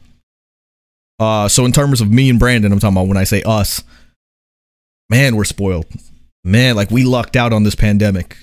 [1.22, 3.84] Uh, so in terms of me and Brandon, I'm talking about when I say us.
[5.08, 5.86] Man, we're spoiled.
[6.42, 8.36] Man, like we lucked out on this pandemic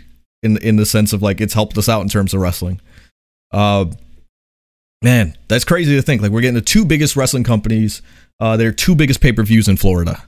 [0.44, 2.80] in in the sense of like it's helped us out in terms of wrestling.
[3.52, 3.86] Uh,
[5.02, 6.22] man, that's crazy to think.
[6.22, 8.02] Like we're getting the two biggest wrestling companies.
[8.40, 10.24] Uh, their two biggest pay per views in Florida.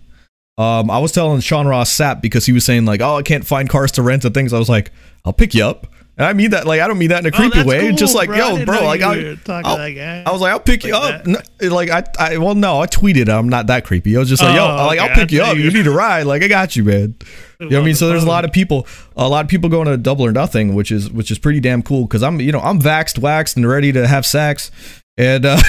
[0.57, 3.47] Um, I was telling Sean Ross Sapp because he was saying like, "Oh, I can't
[3.47, 4.91] find cars to rent and things." I was like,
[5.23, 5.87] "I'll pick you up,"
[6.17, 7.87] and I mean that like I don't mean that in a Oh, creepy that's way.
[7.87, 8.37] cool, just like, bro.
[8.57, 9.15] Yo, bro, like I,
[9.47, 9.97] like.
[9.97, 11.25] I was like, I'll pick you up.
[11.25, 13.29] No, like I, I, well, no, I tweeted.
[13.29, 14.15] I'm not that creepy.
[14.15, 14.99] I was just like, yo, Oh, like.
[14.99, 15.57] I'll pick I you up.
[15.57, 16.23] you- need a ride.
[16.23, 17.15] Like I got you, man.
[17.59, 17.95] You know what I mean?
[17.95, 20.73] So there's a lot of people, a lot of people going to double or nothing,
[20.73, 22.03] which is which is pretty damn cool.
[22.05, 24.71] Because I'm, you know, I'm vaxxed, waxed, and ready to have sex.
[25.17, 25.59] And uh,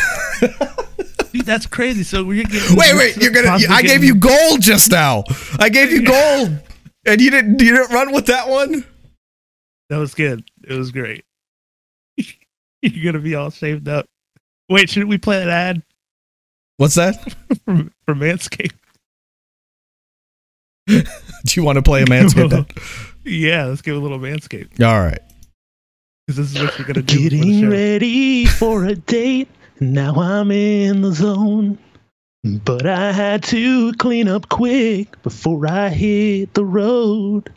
[1.32, 2.02] Dude, that's crazy.
[2.02, 3.48] So we're getting wait, wait, you're gonna?
[3.50, 5.24] I gave getting- you gold just now.
[5.58, 6.58] I gave you gold,
[7.06, 7.60] and you didn't.
[7.60, 8.84] You didn't run with that one.
[9.92, 10.42] That was good.
[10.66, 11.26] It was great.
[12.80, 14.06] You're gonna be all shaved up.
[14.70, 15.82] Wait, should we play an ad
[16.78, 17.30] What's that?
[17.66, 18.72] for, from Manscaped?
[20.86, 21.04] Do
[21.54, 22.74] you want to play a manscaped?
[23.22, 25.20] Yeah, let's give a little Manscaped All right.
[26.26, 27.28] because this is what you're gonna do.
[27.28, 27.68] Getting show.
[27.68, 29.48] ready for a date.
[29.78, 31.78] Now I'm in the zone.
[32.44, 37.52] But I had to clean up quick before I hit the road.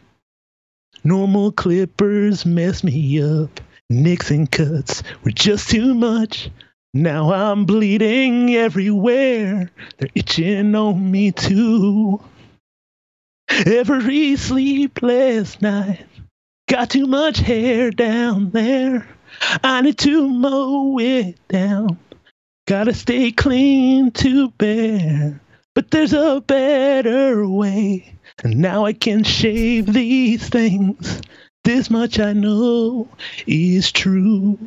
[1.06, 3.62] Normal clippers mess me up.
[3.92, 6.50] Nixon cuts were just too much.
[6.96, 9.70] Now I'm bleeding everywhere.
[9.98, 12.20] They're itching on me too.
[13.48, 16.08] Every sleepless night.
[16.68, 19.08] Got too much hair down there.
[19.64, 22.00] I need to mow it down.
[22.66, 25.40] Gotta stay clean to bear.
[25.76, 28.15] But there's a better way.
[28.44, 31.22] And now I can shave these things.
[31.64, 33.08] This much I know
[33.48, 34.60] is true.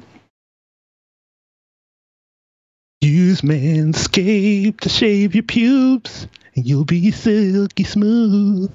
[3.00, 6.26] Use Manscaped to shave your pubes,
[6.56, 8.72] and you'll be silky smooth.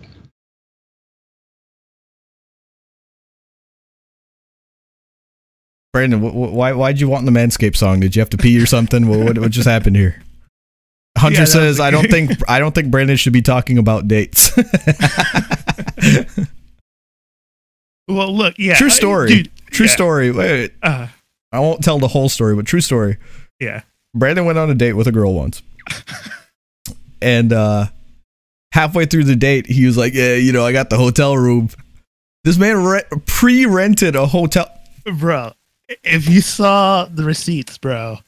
[5.91, 7.99] Brandon, wh- wh- why why'd you want the Manscaped song?
[7.99, 9.07] Did you have to pee or something?
[9.07, 10.21] what, what what just happened here?
[11.23, 14.51] Hunter Yeah, says, "I don't think I don't think Brandon should be talking about dates."
[18.07, 19.27] Well, look, yeah, true I- story.
[19.29, 19.51] dude.
[19.71, 20.31] true yeah, story.
[20.31, 21.07] Wait, wait, Uh,
[21.51, 23.17] I won't tell the whole story, but true story.
[23.59, 23.81] yeah.
[24.15, 25.63] Brandon went on a date with a girl once,
[27.21, 27.87] and uh,
[28.73, 31.69] halfway through the date, he was like, "Yeah, you know, I got the hotel room."
[32.43, 34.69] This man re- pre-rented a hotel.
[35.17, 35.53] bro.
[36.03, 38.19] If you saw the receipts, bro,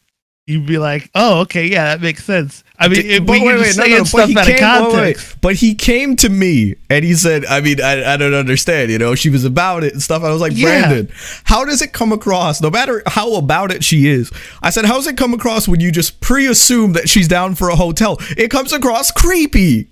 [0.47, 3.85] you'd be like, "Oh, okay, yeah, that makes sense." I mean, But wait, wait, no,
[3.85, 7.61] no, but he came, wait, wait, but he came to me and he said, I
[7.61, 10.23] mean, I, I don't understand, you know, she was about it and stuff.
[10.23, 10.81] I was like, Yeah.
[10.89, 11.09] Brandon,
[11.45, 14.29] how does it come across, no matter how about it she is?
[14.61, 17.69] I said, how does it come across when you just pre-assume that she's down for
[17.69, 18.17] a hotel?
[18.35, 19.87] It comes across creepy.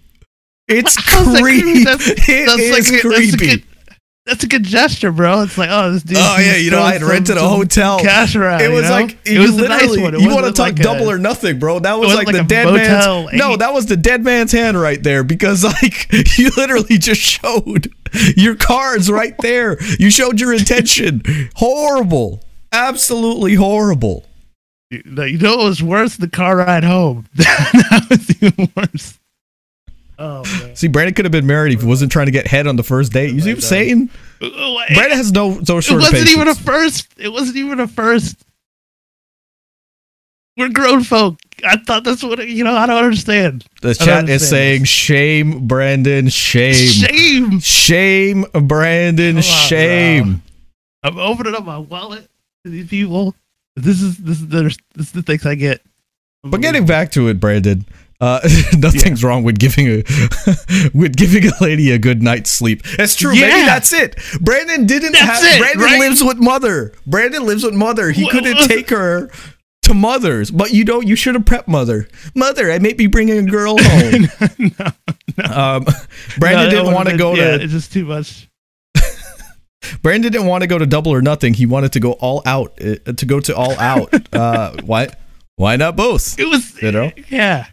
[0.68, 0.98] It's
[1.42, 1.86] creepy.
[1.86, 3.64] That's- It like- creepy.
[4.26, 5.42] That's a good gesture, bro.
[5.42, 6.16] It's like, oh, this dude.
[6.18, 8.00] Oh yeah, you know, I had rented a hotel.
[8.00, 8.62] Cash around.
[8.62, 8.92] It you was know?
[8.92, 10.02] like it you was literally.
[10.02, 10.14] nice.
[10.14, 11.80] It you want to talk like double a- or nothing, bro?
[11.80, 13.34] That was like, like the dead man's.
[13.34, 17.92] No, that was the dead man's hand right there because like you literally just showed
[18.38, 19.78] your cards right there.
[20.00, 21.22] You showed your intention.
[21.56, 24.26] horrible, absolutely horrible.
[24.90, 26.16] You know you know was worse?
[26.16, 27.26] The car ride home.
[27.36, 29.20] that was even worse.
[30.20, 30.76] Oh man.
[30.76, 32.84] See, Brandon could have been married if he wasn't trying to get head on the
[32.84, 33.34] first date.
[33.34, 34.10] You see what I'm saying?
[34.40, 37.08] Brandon has no no it short of wasn't even a first.
[37.18, 38.44] It wasn't even a first.
[40.56, 41.40] We're grown folk.
[41.66, 42.76] I thought that's what you know.
[42.76, 43.66] I don't understand.
[43.82, 47.60] The I don't chat is understand saying, "Shame, Brandon, shame, Shame.
[47.60, 50.44] shame, Brandon, Come on, shame."
[51.04, 52.30] I'm opening up my wallet
[52.64, 53.34] to these people.
[53.76, 55.82] This is this is the this is the things I get.
[56.44, 57.86] But getting back to it, Brandon,
[58.22, 58.40] uh,
[58.78, 59.96] nothing's wrong with giving a
[60.94, 62.84] with giving a lady a good night's sleep.
[62.98, 63.32] That's true.
[63.32, 64.18] Maybe that's it.
[64.42, 65.56] Brandon didn't That's have.
[65.56, 66.00] it, Brandon right?
[66.00, 66.94] lives with mother.
[67.06, 68.12] Brandon lives with mother.
[68.12, 69.30] He couldn't take her
[69.84, 70.52] to mother's.
[70.52, 71.06] But you don't.
[71.08, 72.08] You should have prepped mother.
[72.36, 74.28] Mother, I may be bringing a girl home.
[74.60, 75.44] No.
[75.52, 75.86] Um,
[76.38, 77.64] Brandon didn't want to go Yeah, to.
[77.64, 78.48] it's just too much.
[80.02, 81.54] Brandon didn't want to go to double or nothing.
[81.54, 82.80] He wanted to go all out.
[82.82, 84.14] Uh, to go to all out.
[84.34, 85.10] uh, why?
[85.56, 86.40] Why not both?
[86.40, 87.12] It was You know?
[87.30, 87.68] Yeah.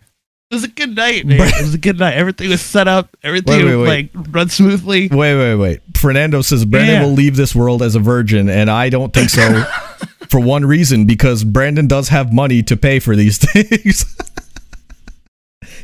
[0.50, 1.40] It was a good night, man.
[1.40, 2.14] It was a good night.
[2.14, 3.16] Everything was set up.
[3.22, 4.14] Everything Wait, wait, wait.
[4.16, 5.06] like run smoothly.
[5.08, 5.80] Wait, wait, wait.
[5.96, 7.02] Fernando says Brandon Yeah.
[7.04, 9.62] will leave this world as a virgin, and I don't think so.
[10.28, 14.04] for one reason, because Brandon does have money to pay for these things.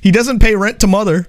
[0.02, 1.28] he doesn't pay rent to mother,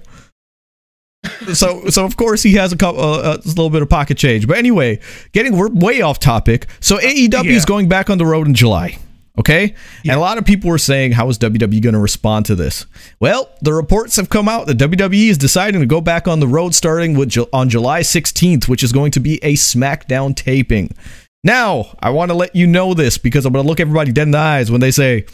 [1.54, 4.48] so so of course he has a couple, uh, a little bit of pocket change.
[4.48, 4.98] But anyway,
[5.32, 6.66] getting we're way off topic.
[6.80, 7.66] So AEW is Yeah.
[7.66, 8.98] going back on the road in July.
[9.38, 12.56] Okay, and a lot of people were saying, "How is WWE going to respond to
[12.56, 12.86] this?"
[13.20, 16.48] Well, the reports have come out that WWE is deciding to go back on the
[16.48, 20.92] road starting with on July 16th, which is going to be a SmackDown taping.
[21.44, 24.22] Now, I want to let you know this because I'm going to look everybody dead
[24.22, 25.24] in the eyes when they say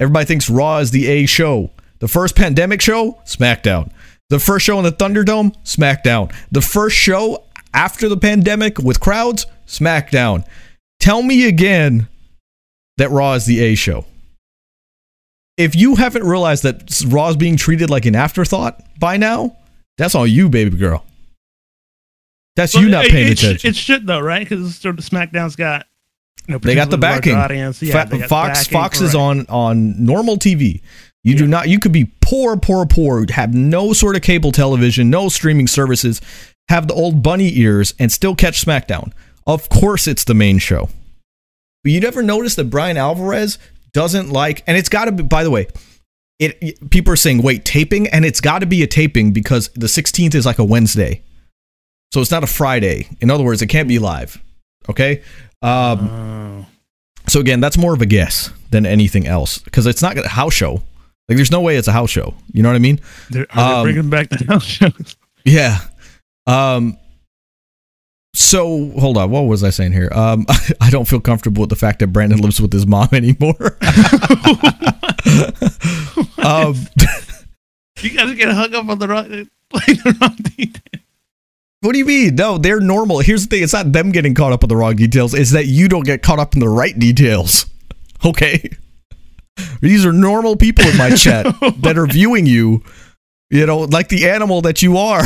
[0.00, 1.70] everybody thinks Raw is the A show.
[2.00, 3.92] The first pandemic show, SmackDown.
[4.30, 6.32] The first show in the Thunderdome, SmackDown.
[6.50, 10.44] The first show after the pandemic with crowds, SmackDown.
[10.98, 12.08] Tell me again
[13.00, 14.04] that Raw is the A show.
[15.56, 19.56] If you haven't realized that Raw is being treated like an afterthought by now,
[19.96, 21.04] that's on you, baby girl.
[22.56, 23.70] That's you not paying it, attention.
[23.70, 24.46] It should though, right?
[24.46, 25.86] Because SmackDown's got
[26.46, 27.56] you know, They got the potentially a larger backing.
[27.56, 27.82] Audience.
[27.82, 29.20] Yeah, Fa- got Fox backing, Fox is right.
[29.20, 30.82] on on normal TV.
[31.24, 31.70] You do not.
[31.70, 33.24] You could be poor, poor, poor.
[33.30, 36.20] Have no sort of cable television, no streaming services.
[36.68, 39.12] Have the old bunny ears and still catch SmackDown.
[39.46, 40.90] Of course, it's the main show.
[41.82, 43.58] But you never notice that Bryan Alvarez
[43.92, 45.22] doesn't like, and it's got to be.
[45.22, 45.66] By the way,
[46.38, 49.86] it people are saying wait taping, and it's got to be a taping because the
[49.86, 51.22] 16th is like a Wednesday,
[52.12, 53.08] so it's not a Friday.
[53.20, 54.40] In other words, it can't be live.
[54.88, 55.22] Okay.
[55.62, 56.66] Um, Oh.
[57.28, 60.54] so again, that's more of a guess than anything else because it's not a house
[60.54, 60.82] show.
[61.28, 62.34] Like, there's no way it's a house show.
[62.52, 62.98] You know what I mean?
[63.30, 65.16] They're, are Um, they bringing back the house shows?
[65.44, 65.78] Yeah.
[66.46, 66.96] Um.
[68.40, 69.30] So hold on.
[69.30, 70.08] What was I saying here?
[70.12, 70.46] Um.
[70.80, 73.54] I don't feel comfortable with the fact that Brandon lives with his mom anymore.
[76.38, 76.74] um.
[78.00, 79.28] You guys get hung up on the wrong,
[79.72, 81.02] like the wrong detail.
[81.82, 82.34] What do you mean?
[82.34, 83.18] No, they're normal.
[83.18, 85.34] Here's the thing: it's not them getting caught up in the wrong details.
[85.34, 87.66] It's that you don't get caught up in the right details.
[88.24, 88.70] Okay.
[89.82, 91.44] These are normal people in my chat
[91.82, 92.82] that are viewing you.
[93.50, 95.24] You know, like the animal that you are.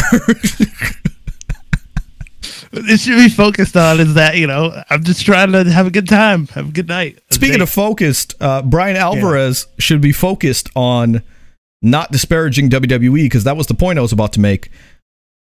[2.76, 5.90] It should be focused on is that you know I'm just trying to have a
[5.90, 7.18] good time, have a good night.
[7.30, 11.22] Speaking of focused, uh, Bryan Alvarez should be focused on
[11.82, 14.70] not disparaging WWE because that was the point I was about to make.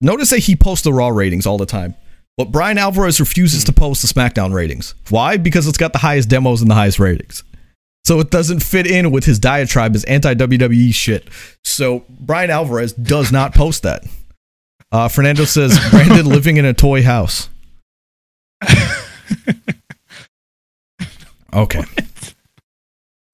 [0.01, 1.95] Notice that he posts the Raw ratings all the time,
[2.37, 4.95] but Bryan Alvarez refuses to post the SmackDown ratings.
[5.09, 5.37] Why?
[5.37, 7.45] Because it's got the highest demos and the highest ratings.
[8.05, 11.29] So it doesn't fit in with his diatribe, his anti WWE shit.
[11.65, 14.05] So Bryan Alvarez does not post that.
[14.93, 17.49] Uh, Fernando says Brandon living in a toy house.
[21.55, 21.83] Okay.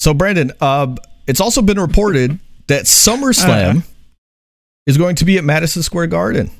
[0.01, 0.95] So Brandon, uh,
[1.27, 3.81] it's also been reported that SummerSlam Uh-huh.
[4.87, 6.51] is going to be at Madison Square Garden.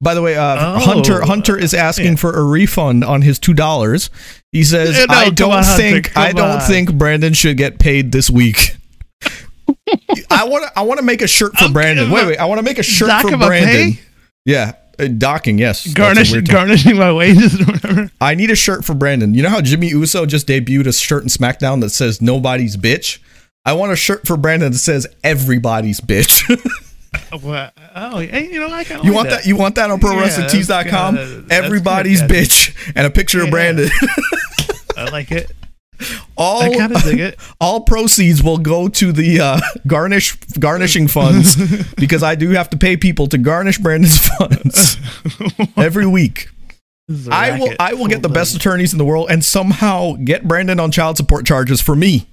[0.00, 0.78] By the way, uh, Oh.
[0.80, 2.16] Hunter Hunter is asking Yeah.
[2.16, 4.10] for a refund on his two dollars.
[4.52, 7.78] He says, no, "I don't on, Hunter, think I don't on." think Brandon should get
[7.80, 8.76] paid this week."
[10.30, 12.10] I want to I want to make a shirt for Okay, Brandon.
[12.10, 13.92] Wait, wait, I want to make a shirt for Brandon.
[13.94, 14.00] pay?
[14.44, 15.58] Yeah, uh, docking.
[15.58, 18.10] Yes, Garnish, garnishing my wages or whatever.
[18.20, 19.34] I need a shirt for Brandon.
[19.34, 23.18] You know how Jimmy Uso just debuted a shirt in SmackDown that says "Nobody's bitch."
[23.64, 26.42] I want a shirt for Brandon that says "Everybody's bitch."
[27.40, 27.72] What?
[27.96, 29.46] Oh, hey, you know, I kind of you want that?
[29.46, 31.14] You want that on Yeah, that's ProWrestlingTees.com?
[31.16, 33.50] that's Everybody's bitch and a picture of Yeah.
[33.50, 33.88] Brandon.
[34.96, 35.50] I like it.
[36.36, 37.38] all I kind of dig it.
[37.60, 41.56] all proceeds will go to the uh, garnish garnishing funds
[41.94, 44.96] because I do have to pay people to garnish Brandon's funds
[45.76, 46.48] every week.
[47.06, 47.74] This is a I will.
[47.80, 51.16] I will get the best attorneys in the world and somehow get Brandon on child
[51.16, 52.26] support charges for me.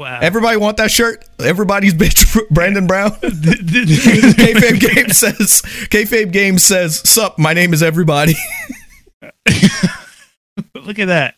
[0.00, 0.18] Wow.
[0.22, 1.26] Everybody want that shirt?
[1.38, 3.10] Everybody's bitch Brandon Brown.
[3.10, 8.34] Kayfabe Game says Kayfabe Game says, Sup, my name is everybody.
[10.74, 11.34] Look at that.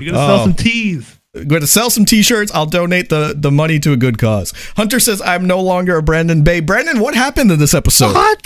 [0.00, 0.44] You're gonna sell Oh.
[0.44, 1.18] some teas.
[1.34, 2.52] going to sell some t-shirts.
[2.54, 4.52] I'll donate the, the money to a good cause.
[4.76, 6.60] Hunter says I'm no longer a Brandon Bay.
[6.60, 8.14] Brandon, what happened in this episode?
[8.14, 8.42] What?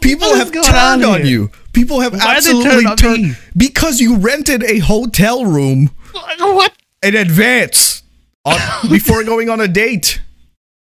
[0.00, 1.26] People What have turned on, here?
[1.30, 1.50] you.
[1.72, 5.90] People have Why absolutely turned turned because you rented a hotel room
[6.38, 6.72] What?
[7.04, 8.02] in advance
[8.44, 8.58] on,
[8.90, 10.20] before going on a date.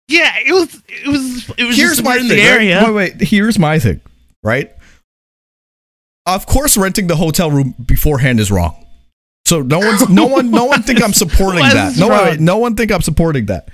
[0.08, 0.82] Yeah, it was.
[0.88, 1.50] It was.
[1.58, 1.76] It was.
[1.76, 2.38] Here's just my in thing.
[2.38, 2.46] right?
[2.46, 2.82] area.
[2.86, 3.20] Wait, wait.
[3.28, 4.00] Here's my thing.
[4.42, 4.72] Right.
[6.26, 8.76] Of course, renting the hotel room beforehand is wrong.
[9.44, 11.96] So no one's no one no one think I'm supporting that.
[11.98, 12.24] No, wrong?
[12.24, 13.68] wait, no one think I'm supporting that.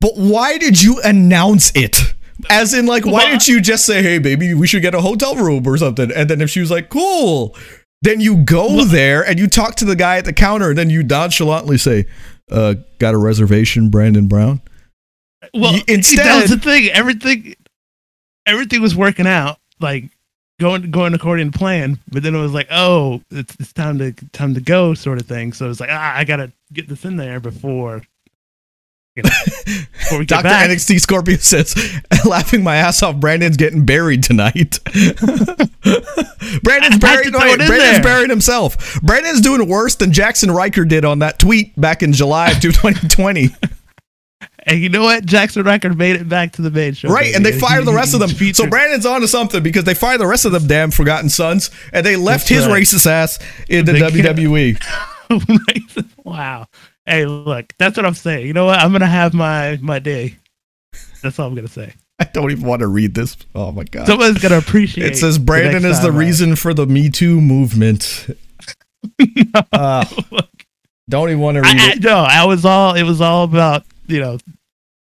[0.00, 2.14] But why did you announce it?
[2.48, 5.34] As in, like, why didn't you just say, "Hey, baby, we should get a hotel
[5.34, 6.12] room or something"?
[6.14, 7.56] And then if she was like, "Cool,"
[8.02, 10.88] then you go there and you talk to the guy at the counter, and then
[10.88, 12.06] you nonchalantly say,
[12.48, 14.60] "Uh, got a reservation, Brandon Brown."
[15.52, 16.88] Well, Y- that was the thing.
[16.90, 17.56] Everything,
[18.46, 20.04] everything was working out, like
[20.60, 21.98] going going according to plan.
[22.10, 25.26] But then it was like, oh, it's it's time to time to go, sort of
[25.26, 25.52] thing.
[25.52, 28.02] So it's like, ah, I gotta get this in there before.
[29.16, 29.30] You know,
[29.92, 30.42] before Dr.
[30.44, 30.70] back.
[30.70, 31.74] NXT Scorpio says,
[32.24, 34.78] laughing my ass off, Brandon's getting buried tonight.
[36.62, 37.24] Brandon's buried.
[37.24, 38.02] to No, throw wait, it in Brandon's there.
[38.02, 39.00] buried himself.
[39.02, 43.48] Brandon's doing worse than Jaxson Ryker did on that tweet back in July of 2020.
[44.68, 45.24] And you know what?
[45.24, 47.08] Jaxson Ryker made it back to the main show.
[47.08, 48.28] right, and they fired the rest of them.
[48.28, 48.68] So.
[48.68, 52.04] Brandon's on to something because they fired the rest of them damn Forgotten Sons, and
[52.04, 52.82] they left That's his right.
[52.82, 53.38] racist ass
[53.70, 56.06] in the They WWE.
[56.24, 56.66] wow.
[57.06, 58.46] Hey, look, that's what I'm saying.
[58.46, 58.78] You know what?
[58.78, 60.36] I'm gonna have my my day.
[61.22, 61.94] That's all I'm gonna say.
[62.18, 63.38] I don't even want to read this.
[63.54, 64.06] Oh my god.
[64.06, 65.12] Someone's gonna appreciate.
[65.12, 68.26] It says the Brandon next is the time, reason for the Me Too movement.
[69.72, 70.04] Uh,
[71.08, 72.02] don't even want to read I, I, it.
[72.02, 72.94] no, I was all.
[72.94, 74.38] It was all about you know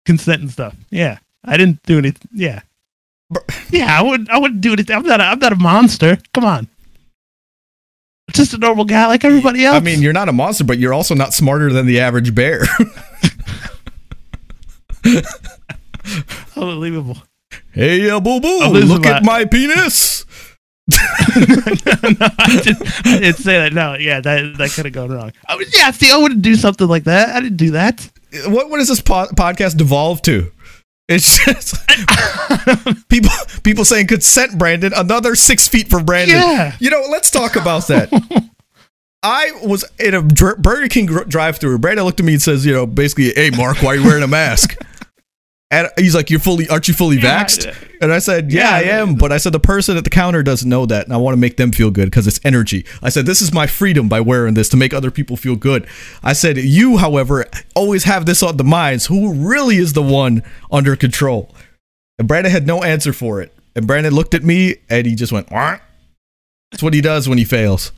[0.05, 0.75] consent and stuff.
[0.89, 2.29] Yeah, I didn't do anything.
[2.33, 2.61] Yeah,
[3.69, 4.29] yeah, I wouldn't.
[4.29, 4.95] I wouldn't do anything.
[4.95, 5.19] I'm not.
[5.19, 6.17] A, I'm not a monster.
[6.33, 6.67] Come on.
[8.31, 9.77] Just a normal guy like everybody else.
[9.77, 12.63] I mean, you're not a monster, but you're also not smarter than the average bear.
[16.55, 17.17] unbelievable.
[17.71, 20.25] hey, uh, boo boo, look at my- penis.
[20.91, 20.97] no,
[21.35, 23.73] I, didn't, I didn't say that.
[23.73, 25.31] No, yeah, that that could have gone wrong.
[25.47, 27.29] I was, yeah, see, I wouldn't do something like that.
[27.29, 28.07] I didn't do that.
[28.47, 30.51] What what does this po- podcast devolve to?
[31.07, 31.75] It's just
[33.09, 33.31] people
[33.63, 34.91] people saying consent, Brandon.
[34.95, 36.37] Another six feet for Brandon.
[36.37, 36.75] Yeah.
[36.79, 38.09] You know, let's talk about that.
[39.23, 41.79] I was in a Burger King drive-through.
[41.79, 44.23] Brandon looked at me and says, "You know, basically, hey, Mark, why are you wearing
[44.23, 44.77] a mask?"
[45.75, 48.81] And he's like, "You're fully, aren't you fully Yeah, vaxxed?" And I said, "Yeah, I
[48.83, 51.33] am." But I said the person at the counter doesn't know that, and I want
[51.33, 52.85] to make them feel good because it's energy.
[53.03, 55.85] I said, "This is my freedom by wearing this to make other people feel good."
[56.23, 59.07] I said, "You, however, always have this on the minds.
[59.07, 61.53] Who really is the one under control?"
[62.17, 63.53] And Brandon had no answer for it.
[63.75, 65.79] And Brandon looked at me and he just went, "Wah."
[66.71, 67.91] That's what he does when he fails.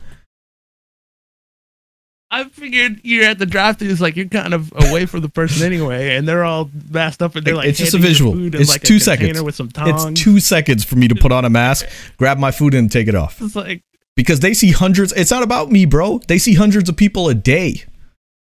[2.29, 3.89] I figured you're at the drive-thru.
[3.89, 7.35] It's like you're kind of away from the person anyway, and they're all masked up,
[7.35, 8.53] and they're like It's just a visual.
[8.53, 9.41] It's like, two seconds.
[9.41, 9.69] with some.
[9.77, 11.87] It's two seconds for me to put on a mask,
[12.17, 13.41] grab my food, and take it off.
[13.41, 13.81] It's like
[14.17, 15.13] because they see hundreds.
[15.13, 16.19] It's not about me, bro.
[16.27, 17.83] They see hundreds of people a day.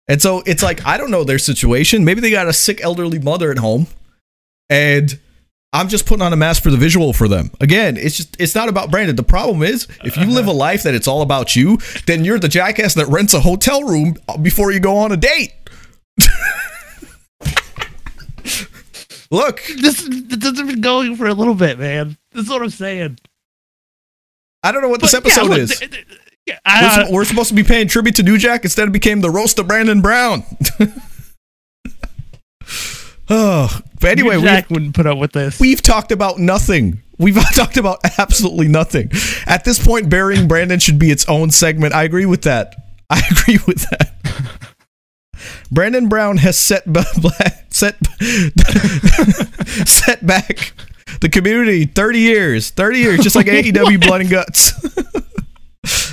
[0.08, 2.04] And so it's like, I don't know their situation.
[2.04, 3.88] Maybe they got a sick elderly mother at home.
[4.70, 5.18] And
[5.76, 7.50] I'm just putting on a mask for the visual for them.
[7.60, 9.14] Again, it's just, it's not about Brandon.
[9.14, 12.38] The problem is, if you live a life that it's all about you, then you're
[12.38, 15.52] the jackass that rents a hotel room before you go on a date.
[19.30, 20.08] Look, this.
[20.08, 22.16] This has been going for a little bit, man.
[22.32, 23.18] That's what I'm saying.
[24.62, 25.78] I don't know what this But, yeah, episode look, is.
[25.78, 26.06] th- th-
[26.46, 28.64] yeah, We're, sup- uh, we're supposed to be paying tribute to New Jack.
[28.64, 30.44] Instead, it became the roast of Brandon Brown.
[33.28, 35.58] oh, But anyway, we Jack wouldn't put up with this.
[35.60, 37.02] We've talked about nothing.
[37.18, 39.10] We've talked about absolutely nothing.
[39.46, 41.94] At this point, burying Brandon should be its own segment.
[41.94, 42.74] I agree with that.
[43.10, 44.12] I agree with that.
[45.70, 47.02] Brandon Brown has set b-
[47.70, 47.96] set
[49.86, 50.72] set back
[51.20, 54.72] the community 30 years, 30 years, just like AEW Blood and Guts.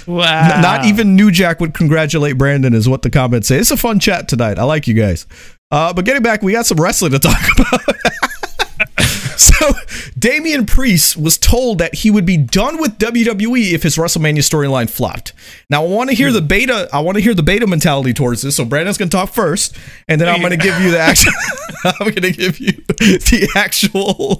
[0.07, 0.61] wow.
[0.61, 3.57] Not even New Jack would congratulate Brandon, is what the comments say.
[3.57, 4.59] It's a fun chat tonight.
[4.59, 5.25] I like you guys.
[5.73, 7.81] Uh, but getting back, we got some wrestling to talk about.
[9.39, 9.71] so,
[10.19, 14.87] Damian Priest was told that he would be done with WWE if his WrestleMania storyline
[14.87, 15.33] flopped.
[15.71, 16.87] Now, I want to hear the beta.
[16.93, 18.55] I want to hear the beta mentality towards this.
[18.55, 19.75] So, Brandon's going to talk first,
[20.07, 21.33] and then I'm going to give you the actual.
[21.85, 24.35] I'm going to give you the actual,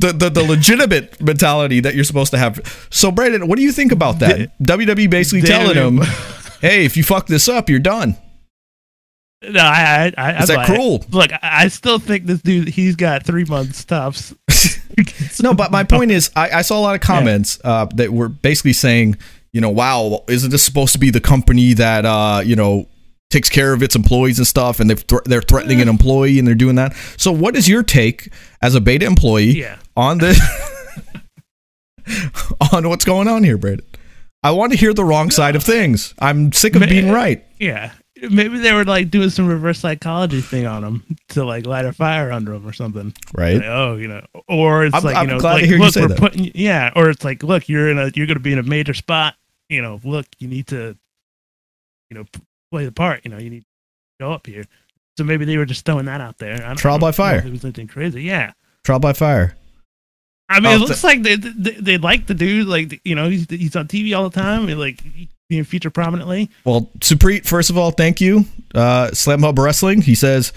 [0.00, 2.88] the, the the legitimate mentality that you're supposed to have.
[2.90, 4.50] So, Brandon, what do you think about that?
[4.58, 5.98] WWE basically telling him,
[6.60, 8.16] "Hey, if you fuck this up, you're done."
[9.50, 11.04] No, I, I, I Is that like- cruel?
[11.10, 12.68] Look, I still think this dude.
[12.68, 14.34] He's got three months tops.
[15.42, 18.28] No, but my point is, I, I saw a lot of comments uh, that were
[18.28, 19.16] basically saying,
[19.52, 22.86] you know, wow, isn't this supposed to be the company that, uh, you know,
[23.28, 26.54] takes care of its employees and stuff, and they've they're threatening an employee and they're
[26.54, 26.94] doing that.
[27.16, 28.32] So, what is your take
[28.62, 29.78] as a beta employee Yeah.
[29.96, 30.38] on the
[32.72, 33.86] on what's going on here, Brandon?
[34.44, 36.14] I want to hear the wrong side of things.
[36.20, 37.44] I'm sick of being right.
[37.58, 37.92] Yeah.
[38.30, 41.92] Maybe they were like doing some reverse psychology thing on him to like light a
[41.92, 43.12] fire under him or something.
[43.34, 43.56] Right?
[43.56, 46.08] Like, oh, you know, or it's I'm- like I'm you know, like you look, we're
[46.08, 46.18] that.
[46.18, 48.62] putting yeah, or it's like look, you're in a you're going to be in a
[48.62, 49.34] major spot.
[49.68, 50.96] You know, look, you need to,
[52.10, 52.24] you know,
[52.70, 53.20] play the part.
[53.24, 53.66] You know, you need to
[54.20, 54.64] go up here.
[55.16, 56.54] So maybe they were just throwing that out there.
[56.54, 57.38] I don't Trial by fire.
[57.44, 58.22] It was anything crazy.
[58.22, 58.52] Yeah.
[58.84, 59.56] Trial by fire.
[60.48, 62.66] I mean, Oh, it th- looks like they, they they like the dude.
[62.66, 64.68] Like you know, he's he's on TV all the time.
[64.68, 65.00] and, Like
[65.48, 66.50] being featured prominently.
[66.64, 68.44] Well, Supreet, first of all, thank you.
[68.74, 70.52] Uh, Slam Hub Wrestling, he says,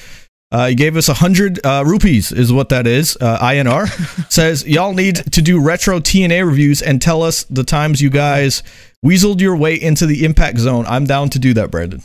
[0.51, 3.17] uh, he gave us a hundred uh, rupees, is what that is.
[3.19, 3.87] Uh, INR
[4.31, 8.63] says y'all need to do retro TNA reviews and tell us the times you guys
[9.05, 10.85] weaseled your way into the impact zone.
[10.87, 12.01] I'm down to do that, Brandon.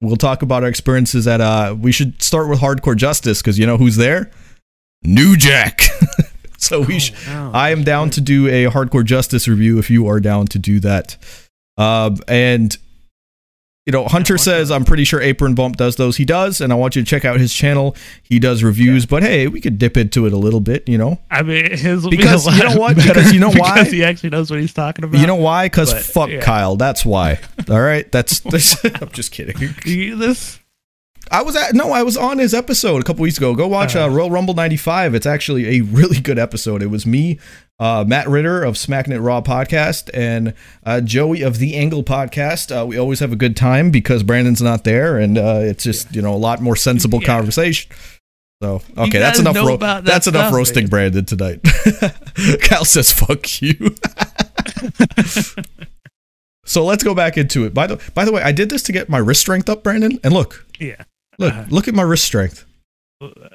[0.00, 1.40] We'll talk about our experiences at.
[1.42, 4.30] Uh, we should start with Hardcore Justice because you know who's there?
[5.02, 5.80] New Jack.
[6.58, 6.98] so we.
[6.98, 7.50] sh- Wow.
[7.52, 10.80] I am down to do a hardcore justice review if you are down to do
[10.80, 11.16] that.
[11.78, 12.76] Um, and
[13.86, 14.72] you know, Hunter says?
[14.72, 16.16] I'm pretty sure Apron Bump does those.
[16.16, 17.94] He does, and I want you to check out his channel.
[18.20, 20.88] He does reviews, but hey, we could dip into it a little bit.
[20.88, 22.96] You know, I mean, his Because be you know what?
[22.96, 23.74] Because you know why?
[23.74, 25.20] Because he actually knows what he's talking about.
[25.20, 25.66] you know why?
[25.66, 26.40] Because fuck yeah.
[26.40, 26.74] Kyle.
[26.74, 27.38] That's why.
[27.70, 28.40] All right, that's.
[28.40, 29.56] that's I'm just kidding.
[30.18, 30.58] This.
[31.30, 33.54] I was at no, I was on his episode a couple weeks ago.
[33.54, 34.08] Go watch uh, Uh.
[34.08, 35.14] Royal Rumble '95.
[35.14, 36.82] It's actually a really good episode.
[36.82, 37.38] It was me,
[37.80, 40.54] uh, Matt Ritter of Smacking It Raw podcast, and
[40.84, 42.70] uh, Joey of the Angle podcast.
[42.74, 46.14] Uh, we always have a good time because Brandon's not there, and uh, it's just
[46.14, 47.26] you know a lot more sensible Yeah.
[47.26, 47.90] conversation.
[48.62, 49.56] So okay, that's enough.
[49.56, 50.90] Ro- that that's enough roasting man.
[50.90, 51.60] Brandon tonight.
[52.62, 53.94] Cal says, "Fuck you."
[56.64, 57.74] so let's go back into it.
[57.74, 60.18] By the by the way, I did this to get my wrist strength up, Brandon,
[60.24, 60.66] and look.
[60.78, 61.04] Yeah.
[61.38, 62.64] Look, Uh, look at my wrist strength.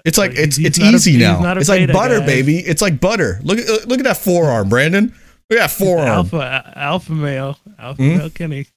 [0.05, 1.53] It's like it's he's it's not a- easy now.
[1.57, 2.27] It's like butter, guys.
[2.27, 2.57] baby.
[2.59, 3.39] It's like butter.
[3.43, 5.13] Look at uh, look at that forearm, Brandon.
[5.49, 6.07] Look at that forearm.
[6.07, 8.17] Alpha, alpha male, alpha Hmm?
[8.17, 8.67] male Kenny.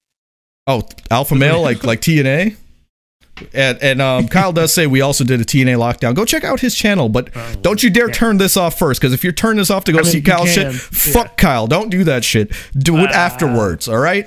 [0.66, 2.56] Oh, alpha male like like TNA.
[3.52, 6.14] And and um, Kyle does say we also did a TNA lockdown.
[6.14, 8.12] Go check out his channel, but Oh, don't you dare yeah.
[8.14, 10.18] turn this off first, because if you turn this off to go I mean, see
[10.18, 11.34] you Kyle's shit, can, fuck yeah.
[11.36, 11.66] Kyle.
[11.66, 12.52] Don't do that shit.
[12.78, 13.14] Do it Ah.
[13.26, 13.88] afterwards.
[13.88, 14.26] All right.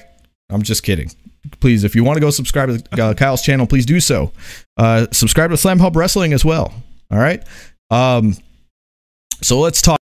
[0.50, 1.12] I'm just kidding.
[1.60, 4.32] Please, if you want to go subscribe to uh, Kyle's channel, please do so.
[4.78, 6.74] Uh, subscribe to Slam Hub Wrestling as well.
[7.12, 7.44] All right.
[7.90, 8.36] Um.
[9.42, 10.00] So let's talk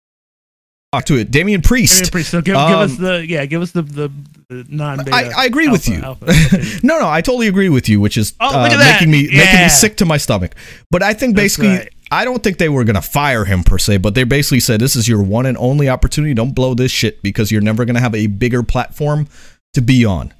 [0.93, 1.31] talk to it.
[1.31, 1.95] Damian Priest.
[1.99, 2.29] Kenny Priest.
[2.31, 4.11] So give, give us Um, the yeah, give us the the,
[4.49, 5.15] the non-beta.
[5.15, 5.95] I, I agree with you.
[6.01, 6.25] alpha
[6.83, 8.93] no, no, I totally agree with you, which is Oh, uh, look at that.
[9.01, 10.55] making me making me sick to my stomach.
[10.91, 11.89] But I think That's basically, right.
[12.11, 14.95] I don't think they were gonna fire him per se, but they basically said this
[14.95, 16.35] is your one and only opportunity.
[16.35, 19.27] Don't blow this shit because you're never gonna have a bigger platform
[19.73, 20.31] to be on.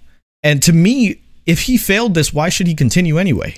[0.44, 3.56] And to me, if he failed this, why should he continue anyway?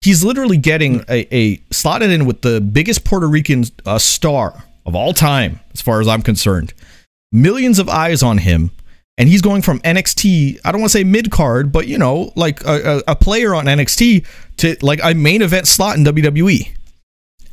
[0.00, 4.96] He's literally getting a, a slotted in with the biggest Puerto Rican uh, star of
[4.96, 6.74] all time, as far as I'm concerned.
[7.30, 8.72] Millions of eyes on him,
[9.16, 10.58] and he's going from NXT.
[10.64, 13.66] I don't want to say mid card, but you know, like a, a, player on
[13.66, 14.26] NXT
[14.58, 16.70] to like a main event slot in WWE.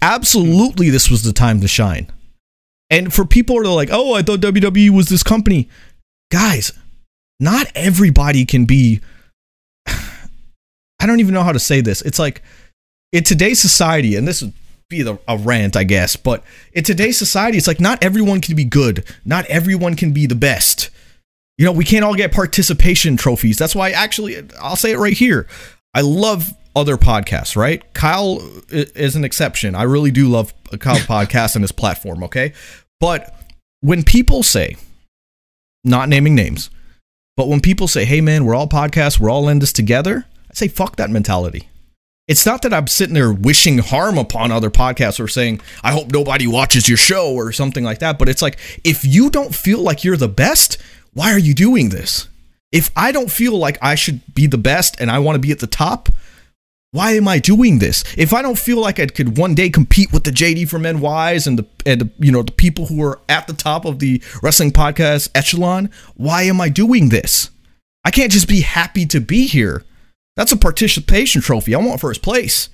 [0.01, 2.07] Absolutely, this was the time to shine.
[2.89, 5.69] And for people who are like, "Oh, I thought WWE was this company,"
[6.31, 6.71] guys,
[7.39, 9.01] not everybody can be.
[9.87, 12.01] I don't even know how to say this.
[12.01, 12.41] It's like
[13.11, 14.53] in today's society, and this would
[14.89, 18.55] be the, a rant, I guess, but in today's society, it's like not everyone can
[18.55, 19.05] be good.
[19.23, 20.89] Not everyone can be the best.
[21.57, 23.57] You know, we can't all get participation trophies.
[23.57, 25.47] That's why, actually, I'll say it right here.
[25.93, 27.83] I love other podcasts, right?
[27.93, 29.75] Kyle is an exception.
[29.75, 32.53] I really do love Kyle's podcast and his platform, okay?
[32.99, 33.35] But
[33.81, 34.77] when people say,
[35.83, 36.69] not naming names,
[37.39, 40.53] but when people say, hey man, we're all podcasts, we're all in this together, I
[40.53, 41.69] say, fuck that mentality.
[42.27, 46.11] It's not that I'm sitting there wishing harm upon other podcasts or saying, I hope
[46.11, 48.19] nobody watches your show or something like that.
[48.19, 50.79] But it's like, if you don't feel like you're the best,
[51.13, 52.27] why are you doing this?
[52.73, 55.53] If I don't feel like I should be the best and I want to be
[55.53, 56.09] at the top,
[56.91, 58.03] why am I doing this?
[58.17, 61.45] If I don't feel like I could one day compete with the JD from NYs
[61.45, 64.23] and the and the, you know the people who are at the top of the
[64.41, 67.51] wrestling podcast echelon, why am I doing this?
[68.03, 69.83] I can't just be happy to be here.
[70.35, 71.75] That's a participation trophy.
[71.75, 72.69] I want first place.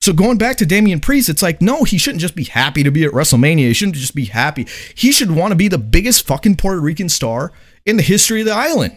[0.00, 2.90] So going back to Damian Priest, it's like, no, he shouldn't just be happy to
[2.90, 3.68] be at WrestleMania.
[3.68, 4.66] He shouldn't just be happy.
[4.94, 7.52] He should want to be the biggest fucking Puerto Rican star
[7.86, 8.94] in the history of the island.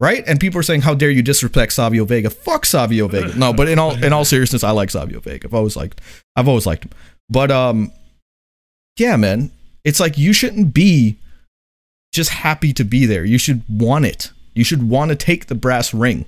[0.00, 0.24] Right?
[0.26, 2.30] And people are saying, How dare you disrespect Savio Vega?
[2.30, 3.36] Fuck Savio Vega.
[3.36, 5.46] No, but in all in all seriousness, I like Savio Vega.
[5.46, 6.00] I've always liked
[6.34, 6.90] I've always liked him.
[7.28, 7.92] But um
[8.98, 9.52] yeah, man.
[9.84, 11.16] It's like you shouldn't be
[12.12, 13.24] just happy to be there.
[13.24, 14.32] You should want it.
[14.54, 16.26] You should want to take the brass ring.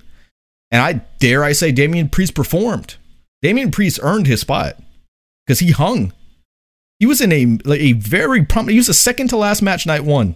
[0.71, 2.95] And I dare I say Damian Priest performed.
[3.41, 4.77] Damian Priest earned his spot
[5.45, 6.13] because he hung.
[6.99, 8.73] He was in a like a very prominent.
[8.73, 10.35] He was the second to last match night one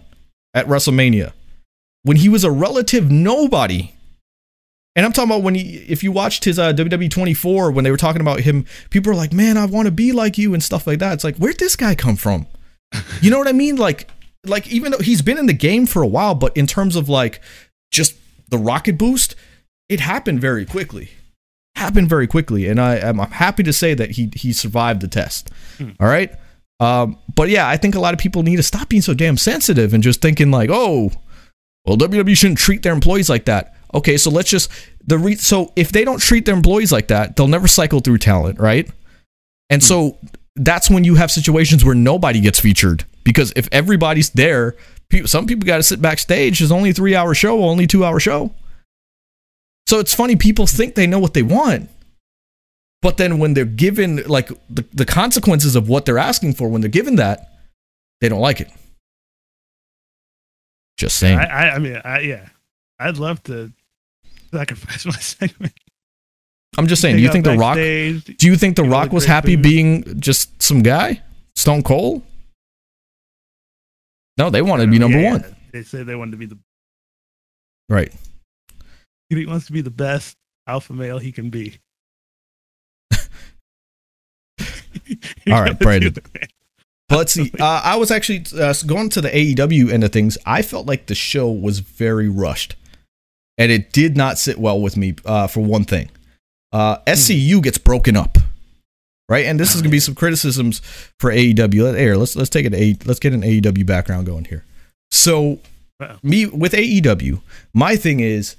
[0.54, 1.32] at WrestleMania
[2.08, 3.92] when he was a relative nobody.
[4.96, 7.90] And I'm talking about when he, if you watched his uh, WWE 24, when they
[7.90, 10.62] were talking about him, people were like, "Man, I want to be like you" and
[10.62, 11.12] stuff like that.
[11.12, 12.46] It's like, where'd this guy come from?
[13.20, 13.76] You know what I mean?
[13.76, 14.08] Like,
[14.46, 17.10] like even though he's been in the game for a while, but in terms of
[17.10, 17.42] like
[17.90, 18.14] just
[18.48, 19.34] the rocket boost,
[19.90, 21.10] it happened very quickly.
[21.76, 25.08] Happened very quickly, and I am I'm happy to say that he he survived the
[25.08, 25.50] test.
[26.00, 26.34] All right,
[26.80, 29.36] um, but yeah, I think a lot of people need to stop being so damn
[29.36, 31.12] sensitive and just thinking like, oh,
[31.88, 33.74] well, WWE shouldn't treat their employees like that.
[33.94, 34.70] Okay, so let's just
[35.06, 38.18] the re- so if they don't treat their employees like that, they'll never cycle through
[38.18, 38.90] talent, right?
[39.70, 40.18] And so
[40.56, 44.76] that's when you have situations where nobody gets featured because if everybody's there,
[45.08, 46.60] people, some people got to sit backstage.
[46.60, 48.52] It's only a three hour show, only two hour show.
[49.86, 51.88] So it's funny, people think they know what they want.
[53.00, 56.82] But then when they're given like the, the consequences of what they're asking for, when
[56.82, 57.48] they're given that,
[58.20, 58.70] they don't like it.
[60.98, 61.38] Just saying.
[61.38, 62.48] I, I, I mean, I, yeah,
[62.98, 63.72] I'd love to
[64.52, 65.72] sacrifice my segment.
[66.76, 69.54] I'm just saying, do you think The Rock do you think The Rock was happy
[69.56, 69.62] food.
[69.62, 71.22] being just some guy?
[71.56, 72.22] Stone Cold?
[74.36, 75.56] No, they wanted to be number one.
[75.72, 76.58] They say they wanted to be the.
[77.88, 78.12] Right.
[79.30, 80.36] He wants to be the best
[80.66, 81.78] alpha male he can be.
[85.50, 86.14] All right, Brandon.
[87.16, 87.52] Let's see.
[87.60, 90.38] Uh, I was actually uh, going to the AEW end of things.
[90.46, 92.76] I felt like the show was very rushed,
[93.56, 95.14] and it did not sit well with me.
[95.24, 96.10] Uh, for one thing,
[96.72, 98.38] uh, SCU gets broken up,
[99.28, 99.46] right?
[99.46, 100.80] And this is gonna be some criticisms
[101.18, 101.96] for AEW.
[101.98, 102.16] Air.
[102.16, 102.74] Let's let's take it.
[102.74, 104.64] A, let's get an AEW background going here.
[105.10, 105.58] So,
[106.22, 107.40] me with AEW,
[107.74, 108.56] my thing is,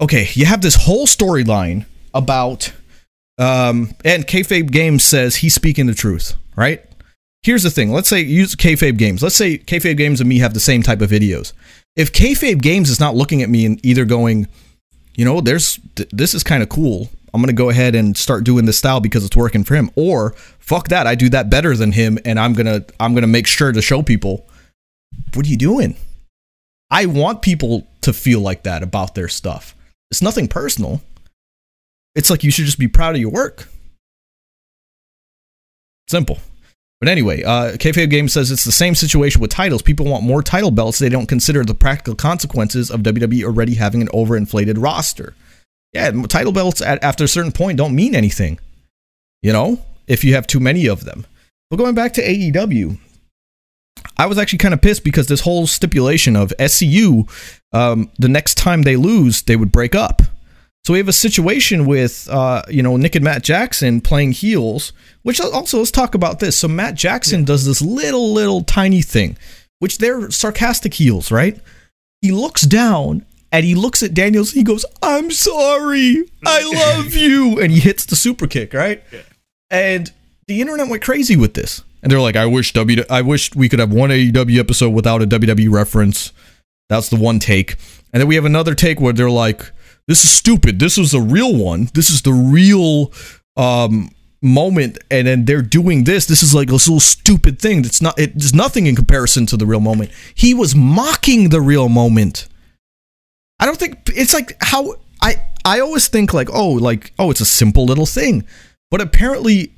[0.00, 2.72] okay, you have this whole storyline about,
[3.38, 6.84] um, and kayfabe Games says he's speaking the truth, right?
[7.42, 7.92] Here's the thing.
[7.92, 9.22] Let's say use kayfabe games.
[9.22, 11.52] Let's say kayfabe games and me have the same type of videos.
[11.96, 14.48] If kayfabe games is not looking at me and either going,
[15.16, 17.10] you know, there's th- this is kind of cool.
[17.32, 19.90] I'm gonna go ahead and start doing this style because it's working for him.
[19.94, 23.46] Or fuck that, I do that better than him, and I'm gonna I'm gonna make
[23.46, 24.46] sure to show people.
[25.34, 25.96] What are you doing?
[26.90, 29.74] I want people to feel like that about their stuff.
[30.10, 31.02] It's nothing personal.
[32.14, 33.68] It's like you should just be proud of your work.
[36.08, 36.38] Simple.
[37.00, 39.82] But anyway, uh, Kayfabe Game says it's the same situation with titles.
[39.82, 40.98] People want more title belts.
[40.98, 45.34] They don't consider the practical consequences of WWE already having an overinflated roster.
[45.92, 48.58] Yeah, title belts at, after a certain point don't mean anything.
[49.42, 51.24] You know, if you have too many of them.
[51.70, 52.98] But going back to AEW,
[54.16, 57.30] I was actually kind of pissed because this whole stipulation of SCU,
[57.72, 60.22] um, the next time they lose, they would break up.
[60.88, 64.94] So we have a situation with, uh, you know, Nick and Matt Jackson playing heels,
[65.22, 66.56] which also let's talk about this.
[66.56, 69.36] So Matt Jackson does this little, little tiny thing,
[69.80, 71.60] which they're sarcastic heels, right?
[72.22, 74.52] He looks down and he looks at Daniels.
[74.52, 79.04] And he goes, "I'm sorry, I love you," and he hits the super kick, right?
[79.68, 80.10] And
[80.46, 83.68] the internet went crazy with this, and they're like, "I wish W, I wish we
[83.68, 86.32] could have one AEW episode without a WWE reference."
[86.88, 87.72] That's the one take,
[88.10, 89.70] and then we have another take where they're like,
[90.08, 90.80] "This is stupid.
[90.80, 91.88] This is a real one.
[91.94, 93.12] This is the real
[93.56, 94.10] um,
[94.42, 96.26] moment." And then they're doing this.
[96.26, 97.82] This is like this little stupid thing.
[97.82, 98.18] That's not.
[98.18, 100.10] It's nothing in comparison to the real moment.
[100.34, 102.48] He was mocking the real moment.
[103.60, 107.40] I don't think it's like how I I always think like, oh, like, oh, it's
[107.40, 108.44] a simple little thing.
[108.90, 109.72] But apparently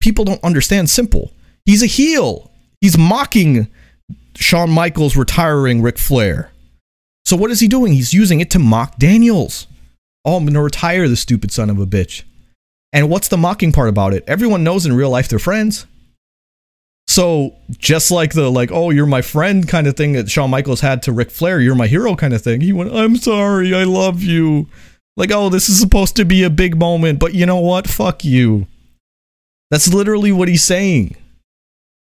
[0.00, 1.32] people don't understand simple.
[1.64, 2.50] He's a heel.
[2.80, 3.68] He's mocking
[4.36, 6.50] Shawn Michaels retiring Ric Flair.
[7.28, 7.92] So what is he doing?
[7.92, 9.66] He's using it to mock Daniels.
[10.24, 12.22] Oh, I'm gonna retire the stupid son of a bitch.
[12.90, 14.24] And what's the mocking part about it?
[14.26, 15.84] Everyone knows in real life they're friends.
[17.06, 20.80] So just like the like, oh, you're my friend kind of thing that Shawn Michaels
[20.80, 22.62] had to Ric Flair, you're my hero kind of thing.
[22.62, 24.66] He went, I'm sorry, I love you.
[25.18, 27.90] Like, oh, this is supposed to be a big moment, but you know what?
[27.90, 28.66] Fuck you.
[29.70, 31.14] That's literally what he's saying.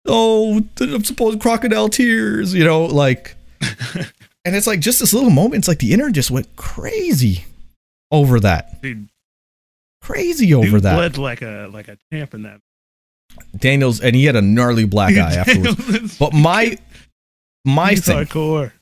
[0.06, 3.38] Oh, I'm supposed crocodile tears, you know, like
[4.46, 7.46] and it's like just this little moment, it's like the internet just went crazy
[8.12, 8.82] over that.
[8.82, 9.10] Dude,
[10.02, 10.96] Crazy over dude that.
[10.96, 12.60] bled like a like a champ in that.
[13.58, 16.18] Daniels and he had a gnarly black eye afterwards.
[16.18, 16.78] But my
[17.66, 18.74] my He's thing, hardcore.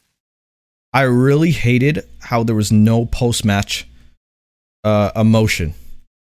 [0.93, 3.87] I really hated how there was no post match
[4.83, 5.75] uh, emotion.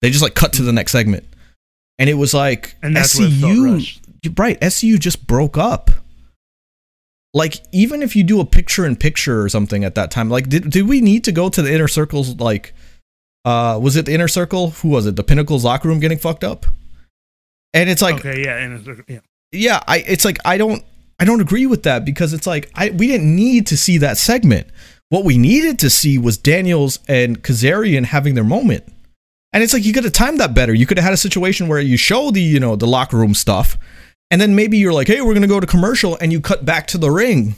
[0.01, 1.25] They just like cut to the next segment,
[1.99, 4.59] and it was like And that's what it felt SCU, right?
[4.59, 5.91] SCU just broke up.
[7.37, 10.49] Like even if you do a picture in picture or something at that time, like
[10.49, 12.35] did did we need to go to the inner circles?
[12.37, 12.73] Like,
[13.45, 14.71] uh, was it the inner circle?
[14.71, 15.15] Who was it?
[15.15, 16.65] The Pinnacle's locker room getting fucked up.
[17.73, 19.19] And it's like okay, yeah, and it's, yeah.
[19.51, 20.83] yeah i it's like i don't
[21.19, 24.17] i don't agree with that because it's like i we didn't need to see that
[24.17, 24.67] segment
[25.09, 28.83] what we needed to see was daniels and kazarian having their moment
[29.53, 31.67] and it's like you could have timed that better you could have had a situation
[31.67, 33.77] where you show the you know the locker room stuff
[34.31, 36.87] and then maybe you're like hey we're gonna go to commercial and you cut back
[36.87, 37.55] to the ring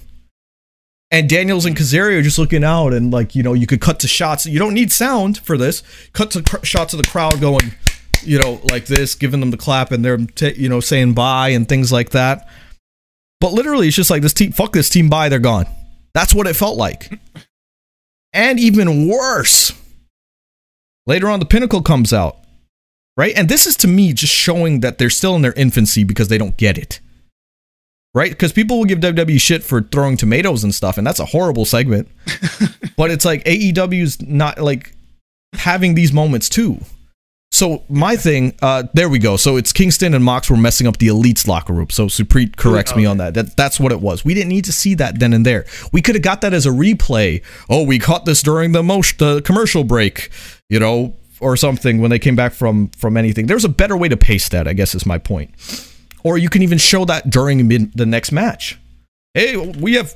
[1.12, 4.00] and Daniels and Kazarian are just looking out, and like you know, you could cut
[4.02, 4.46] to shots.
[4.46, 5.82] You don't need sound for this.
[6.14, 7.74] Cut to cr- shots of the crowd going,
[8.24, 11.50] you know, like this, giving them the clap, and they're t- you know saying bye
[11.50, 12.48] and things like that.
[13.42, 14.52] But literally, it's just like this team.
[14.52, 15.10] Fuck this team.
[15.10, 15.30] Bye.
[15.30, 15.66] They're gone.
[16.14, 17.20] That's what it felt like.
[18.32, 19.74] And even worse,
[21.08, 22.38] later on, the pinnacle comes out,
[23.20, 23.34] right?
[23.36, 26.38] And this is to me just showing that they're still in their infancy because they
[26.38, 27.02] don't get it,
[28.14, 28.32] right?
[28.32, 31.66] Because people will give WWE shit for throwing tomatoes and stuff, and that's a horrible
[31.66, 32.08] segment.
[32.96, 34.96] but it's like AEW's not like
[35.52, 36.80] having these moments too.
[37.52, 39.36] So my thing, uh, there we go.
[39.36, 41.90] So it's Kingston and Mox were messing up the Elite's locker room.
[41.90, 43.34] So Supreet corrects me on that.
[43.34, 43.58] that.
[43.58, 44.24] That's what it was.
[44.24, 45.66] We didn't need to see that then and there.
[45.92, 47.44] We could have got that as a replay.
[47.70, 50.30] Oh, we caught this during the most the commercial break,
[50.70, 53.48] you know, or something when they came back from from anything.
[53.48, 54.68] There's a better way to pace that.
[54.68, 55.52] I guess is my point.
[56.24, 58.78] Or you can even show that during mid- the next match.
[59.34, 60.16] Hey, we have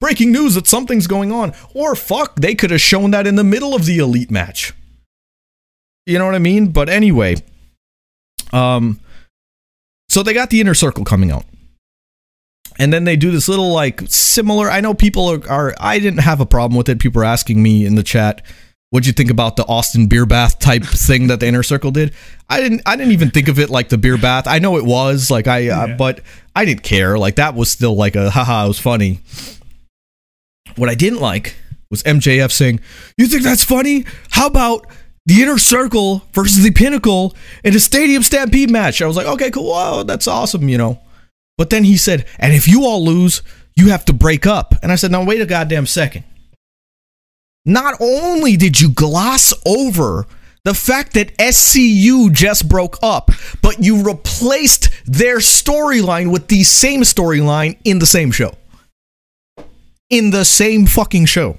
[0.00, 1.52] breaking news that something's going on.
[1.74, 4.72] Or fuck, they could have shown that in the middle of the Elite match.
[6.06, 6.72] You know what I mean?
[6.72, 7.36] But anyway,
[8.52, 9.00] um,
[10.08, 11.44] so they got the inner circle coming out.
[12.78, 14.70] And then they do this little like similar.
[14.70, 16.98] I know people are, are I didn't have a problem with it.
[16.98, 18.44] People are asking me in the chat,
[18.90, 22.12] what'd you think about the Austin beer bath type thing that the inner circle did?
[22.48, 24.46] I didn't I didn't even think of it like the beer bath.
[24.46, 26.20] I know it was like I uh, but
[26.54, 27.18] I didn't care.
[27.18, 29.20] Like that was still like a haha, it was funny.
[30.76, 31.56] What I didn't like
[31.90, 32.80] was MJF saying,
[33.16, 34.04] "You think that's funny?
[34.30, 34.86] How about
[35.26, 37.34] the inner circle versus the pinnacle
[37.64, 39.70] in a stadium stampede match?" I was like, "Okay, cool.
[39.70, 41.00] Wow, that's awesome," you know.
[41.58, 43.42] But then he said, "And if you all lose,
[43.74, 46.24] you have to break up." And I said, "Now wait a goddamn second.
[47.70, 50.26] Not only did you gloss over
[50.64, 53.30] the fact that SCU just broke up,
[53.62, 58.54] but you replaced their storyline with the same storyline in the same show.
[60.10, 61.58] In the same fucking show.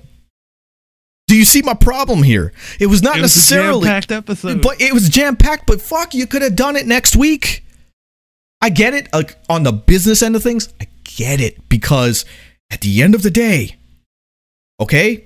[1.30, 2.52] Do you see my problem here?
[2.78, 4.62] It was not It was a necessarily jam-packed episode.
[4.62, 5.66] but it was jam packed.
[5.66, 7.64] But fuck, you could have done it next week.
[8.60, 9.08] I get it.
[9.14, 12.26] Like on the business end of things, I get it because
[12.70, 13.78] at the end of the day,
[14.78, 15.24] okay,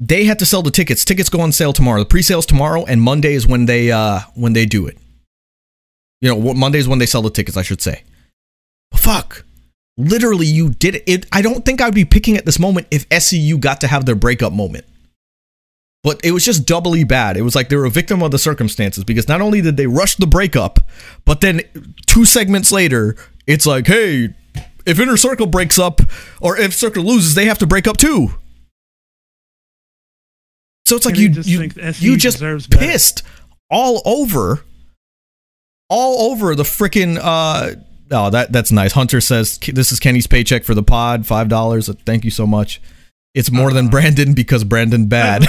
[0.00, 1.04] they had to sell the tickets.
[1.04, 2.00] Tickets go on sale tomorrow.
[2.00, 4.96] The pre-sales tomorrow, and Monday is when they uh when they do it.
[6.22, 7.56] You know, Monday is when they sell the tickets.
[7.56, 8.02] I should say.
[8.94, 9.44] Fuck.
[9.96, 11.02] Literally, you did it.
[11.06, 11.26] it.
[11.30, 14.14] I don't think I'd be picking at this moment if SCU got to have their
[14.14, 14.86] breakup moment.
[16.02, 17.36] But it was just doubly bad.
[17.36, 19.86] It was like they were a victim of the circumstances because not only did they
[19.86, 20.80] rush the breakup,
[21.26, 21.60] but then
[22.06, 24.34] two segments later, it's like, hey,
[24.86, 26.00] if Inner Circle breaks up
[26.40, 28.39] or if Circle loses, they have to break up too.
[30.90, 31.60] So it's like And you just you,
[32.00, 32.84] you just deserves better.
[32.84, 33.22] pissed
[33.70, 34.64] all over
[35.88, 37.76] all over the freaking uh
[38.10, 38.90] oh that that's nice.
[38.90, 41.88] Hunter says this is Kenny's paycheck for the pod, five dollars.
[42.04, 42.82] Thank you so much.
[43.34, 45.46] It's more than Brandon because Brandon bad.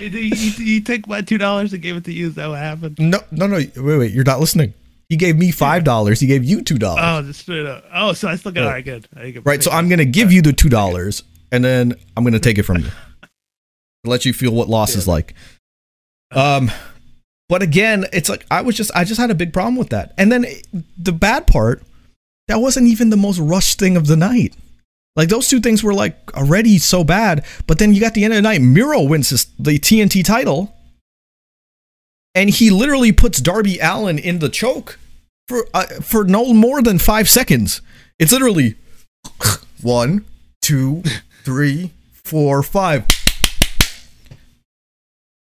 [0.00, 2.26] you, you, you take my two dollars and gave it to you.
[2.26, 2.98] Is that what happened?
[2.98, 3.58] no, no, no.
[3.58, 4.10] Wait, wait.
[4.10, 4.74] You're not listening.
[5.08, 6.18] He gave me five dollars.
[6.18, 7.04] He gave you two dollars.
[7.04, 7.84] Oh, just straight up.
[7.94, 8.62] Oh, so I still got.
[8.62, 8.66] Yeah.
[8.66, 9.06] All right, good.
[9.16, 9.62] I right.
[9.62, 11.22] So I'm gonna give you the two dollars,
[11.52, 12.90] and then I'm gonna take it from you.
[14.04, 15.34] let you feel what loss is like.
[16.32, 16.70] Um,
[17.48, 20.12] but again, it's like I was just I just had a big problem with that.
[20.18, 20.46] And then
[20.98, 21.82] the bad part,
[22.48, 24.54] that wasn't even the most rushed thing of the night.
[25.14, 27.44] Like those two things were like already so bad.
[27.66, 30.74] But then you got the end of the night, Miro wins his, the TNT title,
[32.34, 34.98] and he literally puts Darby Allin in the choke
[35.48, 37.80] for uh, for no more than five seconds.
[38.18, 38.74] It's literally
[39.82, 40.24] one,
[40.60, 41.02] two,
[41.46, 41.92] three,
[42.24, 43.06] four, five.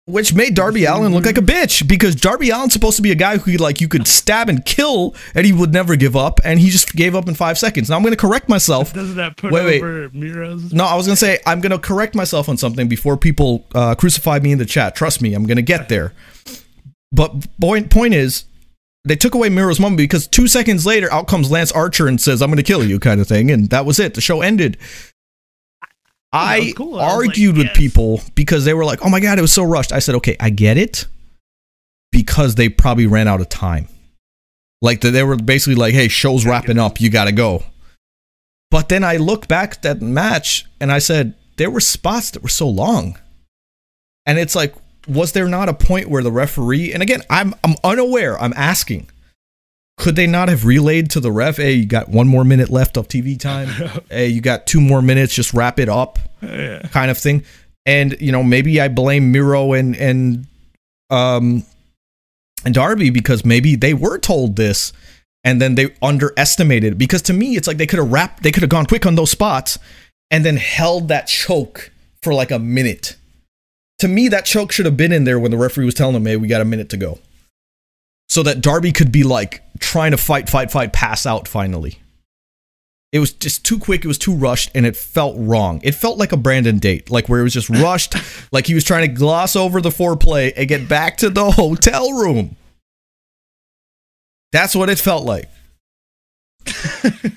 [0.05, 3.15] Which made Darby Allin look like a bitch because Darby Allin's supposed to be a
[3.15, 6.61] guy who like you could stab and kill and he would never give up and
[6.61, 7.89] he just gave up in five seconds.
[7.89, 8.93] Now I'm gonna correct myself.
[8.93, 9.81] Doesn't that put Wait, wait.
[9.81, 10.71] over Miro's?
[10.71, 14.39] No, I was gonna say I'm gonna correct myself on something before people uh, crucify
[14.39, 14.95] me in the chat.
[14.95, 16.13] Trust me, I'm gonna get there.
[17.11, 18.45] But point point is,
[19.03, 22.41] they took away Miro's moment because two seconds later, out comes Lance Archer and says,
[22.41, 24.13] "I'm gonna kill you," kind of thing, and that was it.
[24.13, 24.77] The show ended.
[26.31, 26.99] I cool.
[26.99, 27.77] I was like, argued with yes.
[27.77, 30.35] people because they were like, "Oh my god, it was so rushed." I said, "Okay,
[30.39, 31.05] I get it,"
[32.11, 33.87] because they probably ran out of time.
[34.81, 37.63] Like they were basically like, "Hey, show's wrapping up, you gotta go."
[38.69, 42.43] But then I look back at that match and I said, there were spots that
[42.43, 43.17] were so long.
[44.25, 44.75] And it's like,
[45.07, 49.09] was there not a point where the referee, and again, I'm I'm unaware, I'm asking,
[49.97, 52.97] could they not have relayed to the ref, hey, you got one more minute left
[52.97, 53.67] of TV time?
[54.09, 56.81] hey, you got two more minutes, just wrap it up, Yeah.
[56.91, 57.43] kind of thing.
[57.85, 60.45] And, you know, maybe I blame Miro and and
[61.09, 61.63] um
[62.65, 64.91] and Darby because maybe they were told this
[65.43, 66.97] and then they underestimated it.
[66.97, 69.15] because to me it's like they could have wrapped they could have gone quick on
[69.15, 69.77] those spots
[70.31, 71.91] and then held that choke
[72.21, 73.15] for like a minute
[73.99, 76.25] to me that choke should have been in there when the referee was telling them
[76.25, 77.19] hey we got a minute to go
[78.29, 81.99] so that darby could be like trying to fight fight fight pass out finally
[83.11, 86.17] it was just too quick it was too rushed and it felt wrong it felt
[86.17, 88.15] like a brandon date like where it was just rushed
[88.51, 92.11] like he was trying to gloss over the foreplay and get back to the hotel
[92.13, 92.55] room
[94.51, 95.49] that's what it felt like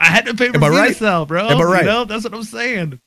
[0.00, 0.96] I had to pay per Am I right?
[0.96, 1.48] to bro.
[1.48, 1.80] Am I right?
[1.82, 3.00] You know, that's what I'm saying.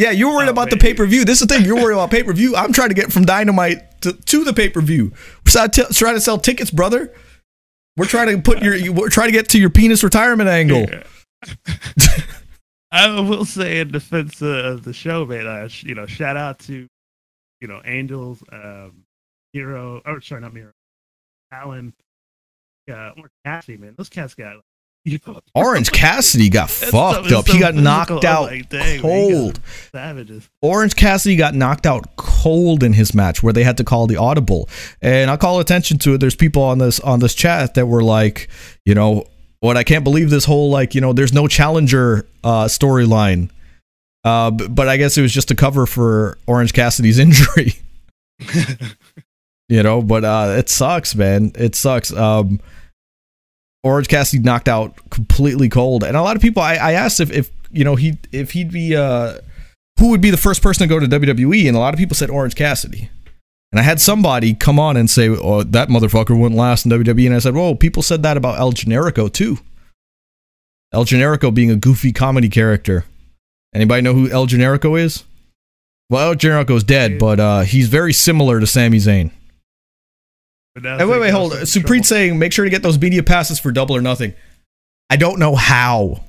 [0.00, 1.26] Yeah, you're worried Oh, about the pay per view.
[1.26, 1.66] This is the thing.
[1.66, 2.56] You're worried about pay per view.
[2.56, 5.12] I'm trying to get from Dynamite to, to the pay per view.
[5.44, 7.14] We're trying to- trying to sell tickets, brother.
[7.98, 8.92] We're trying to put your.
[8.92, 10.86] We're trying to get to your penis retirement angle.
[12.92, 15.46] I will say in defense of the show, man.
[15.46, 16.86] Uh, you know, shout out to
[17.60, 19.04] you know Angels, um,
[19.52, 20.00] Hero.
[20.06, 20.72] Oh, sorry, not Miro.
[21.52, 21.92] Alan,
[22.90, 23.94] uh, or Cassie, man.
[23.98, 24.56] Those cats got.
[25.54, 27.44] Orange Cassidy got fucked up.
[27.44, 28.28] it's He got knocked physical.
[28.28, 29.60] I'm out like, dang, man, you guys cold.
[29.92, 30.50] Savages.
[30.60, 34.16] Orange Cassidy got knocked out cold in his match where they had to call the
[34.16, 34.68] audible.
[35.00, 36.18] And I call attention to it.
[36.18, 38.48] There's people on this on this chat that were like,
[38.84, 39.24] you know,
[39.60, 43.50] what I can't believe this whole like, you know, there's no challenger uh storyline.
[44.22, 47.74] Uh b- but I guess it was just a cover for Orange Cassidy's injury.
[49.68, 51.52] you know, but uh it sucks, man.
[51.54, 52.12] It sucks.
[52.12, 52.60] Um
[53.82, 56.04] Orange Cassidy knocked out completely cold.
[56.04, 58.72] And a lot of people I, I asked if, if you know he if he'd
[58.72, 59.38] be uh
[59.98, 61.68] who would be the first person to go to WWE?
[61.68, 63.10] And a lot of people said Orange Cassidy.
[63.72, 67.26] And I had somebody come on and say, "Oh, that motherfucker wouldn't last in WWE."
[67.26, 69.58] And I said, "Whoa, people said that about El Generico too.
[70.92, 73.04] El Generico being a goofy comedy character.
[73.72, 75.22] Anybody know who El Generico is?
[76.08, 79.30] Well, El Generico's dead, but uh, he's very similar to Sami Zayn.
[80.82, 81.52] Hey, wait, wait, hold.
[81.52, 82.02] trouble.
[82.04, 84.34] Saying make sure to get those media passes for double or nothing.
[85.08, 86.24] I don't know how.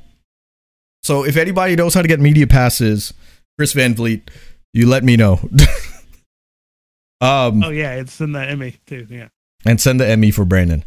[1.04, 3.14] So if anybody knows how to get media passes,
[3.58, 4.30] Chris Van Vliet,
[4.74, 5.40] you let me know.
[7.22, 9.08] um, Oh yeah, it's in the Emmy too.
[9.10, 9.28] Yeah.
[9.66, 10.84] and send the Emmy for Brandon.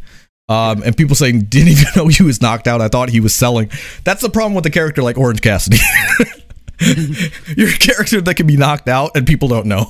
[0.49, 2.81] Um, and people saying didn't even know he was knocked out.
[2.81, 3.71] I thought he was selling.
[4.05, 5.79] That's the problem with a character like Orange Cassidy.
[7.57, 9.87] You're a character that can be knocked out and people don't know.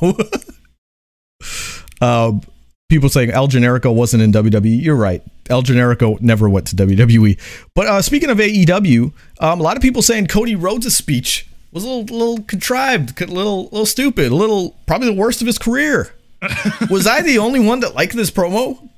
[2.01, 2.43] um,
[2.89, 4.83] people saying El Generico wasn't in WWE.
[4.83, 5.23] You're right.
[5.51, 7.39] El Generico never went to WWE.
[7.75, 11.85] But uh, speaking of AEW, um, a lot of people saying Cody Rhodes' speech was
[11.85, 15.59] a little, little contrived, a little, little stupid, a little probably the worst of his
[15.59, 16.15] career.
[16.91, 18.89] was I the only one that liked this promo?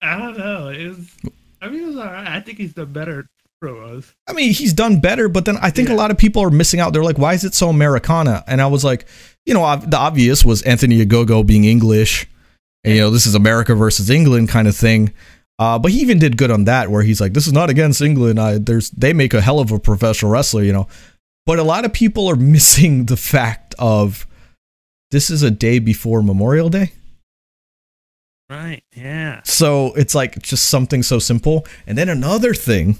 [0.00, 0.68] I don't know.
[0.68, 1.10] It was.
[1.60, 2.28] I mean, it was alright.
[2.28, 3.26] I think he's done better
[3.62, 4.12] promos.
[4.28, 6.78] I mean, he's done better, but then I think a lot of people are missing
[6.78, 6.92] out.
[6.92, 8.44] They're like, why is it so Americana?
[8.46, 9.06] And I was like,
[9.48, 12.28] you know, the obvious was Anthony Ogogo being English.
[12.84, 15.14] And, you know, this is America versus England kind of thing.
[15.58, 18.02] Uh, but he even did good on that, where he's like, this is not against
[18.02, 18.38] England.
[18.38, 20.86] I, there's They make a hell of a professional wrestler, you know.
[21.46, 24.26] But a lot of people are missing the fact of
[25.10, 26.92] this is a day before Memorial Day.
[28.50, 28.82] Right.
[28.94, 29.40] Yeah.
[29.44, 31.66] So it's like just something so simple.
[31.86, 32.98] And then another thing,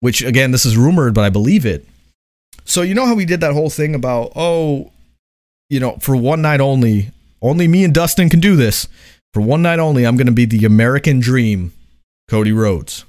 [0.00, 1.86] which again, this is rumored, but I believe it.
[2.66, 4.92] So you know how we did that whole thing about oh,
[5.70, 7.10] you know, for one night only,
[7.40, 8.88] only me and Dustin can do this.
[9.32, 11.72] For one night only, I'm going to be the American Dream,
[12.28, 13.04] Cody Rhodes.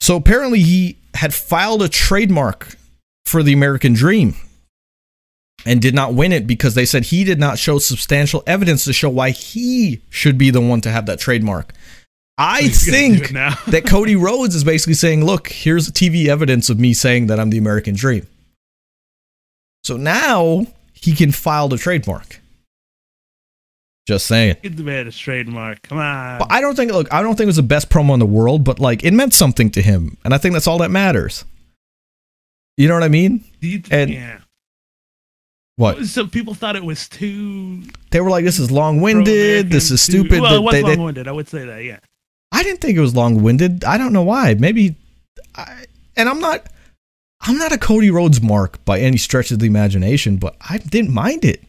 [0.00, 2.76] So apparently he had filed a trademark
[3.26, 4.34] for the American Dream
[5.66, 8.92] and did not win it because they said he did not show substantial evidence to
[8.92, 11.74] show why he should be the one to have that trademark.
[12.38, 13.54] I He's think now.
[13.66, 17.50] that Cody Rhodes is basically saying, look, here's TV evidence of me saying that I'm
[17.50, 18.26] the American Dream.
[19.84, 22.40] So now he can file the trademark.
[24.06, 24.56] Just saying.
[24.62, 25.82] Give the man trademark.
[25.82, 26.38] Come on.
[26.40, 28.26] But I don't think look, I don't think it was the best promo in the
[28.26, 30.16] world, but like it meant something to him.
[30.24, 31.44] And I think that's all that matters.
[32.76, 33.44] You know what I mean?
[33.60, 34.38] You- and- yeah.
[35.76, 36.04] What?
[36.04, 40.02] Some people thought it was too They were like, this is long winded, this is
[40.02, 40.32] stupid.
[40.36, 41.26] Too, well, it was They- they- long-winded.
[41.26, 41.84] I would say that.
[41.84, 42.00] Yeah.
[42.52, 43.84] I didn't think it was long winded.
[43.84, 44.54] I don't know why.
[44.54, 44.96] Maybe
[45.54, 45.84] I,
[46.16, 46.66] and I'm not
[47.42, 51.12] I'm not a Cody Rhodes mark by any stretch of the imagination, but I didn't
[51.14, 51.62] mind it.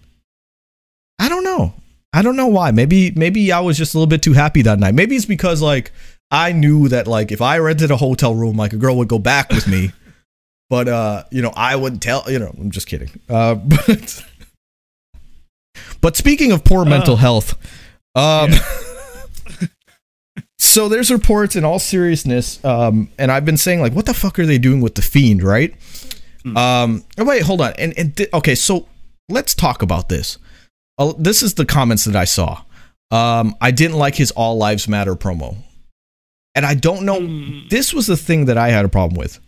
[1.18, 1.74] I don't know.
[2.14, 2.72] I don't know why.
[2.72, 4.96] Maybe maybe I was just a little bit too happy that night.
[4.96, 5.94] Maybe it's because like
[6.30, 9.20] I knew that like if I rented a hotel room, like a girl would go
[9.20, 9.92] back with me.
[10.70, 13.10] but uh, you know, I wouldn't tell you know, I'm just kidding.
[13.30, 13.56] Uh
[13.88, 14.26] but
[16.02, 17.54] But speaking of poor mental Uh, health,
[18.16, 18.60] um yeah.
[20.62, 24.38] so there's reports in all seriousness, um, and I've been saying like, what the fuck
[24.38, 25.74] are they doing with the fiend, right?
[26.44, 26.56] Hmm.
[26.56, 28.88] Um, oh, wait, hold on, and, and th- okay, so
[29.28, 30.38] let's talk about this.
[31.00, 32.62] Uh, this is the comments that I saw.
[33.10, 35.58] Um, I didn't like his All Lives Matter promo,
[36.54, 37.20] and I don't know.
[37.20, 37.68] Mm.
[37.72, 39.40] This was the thing that I had a problem with.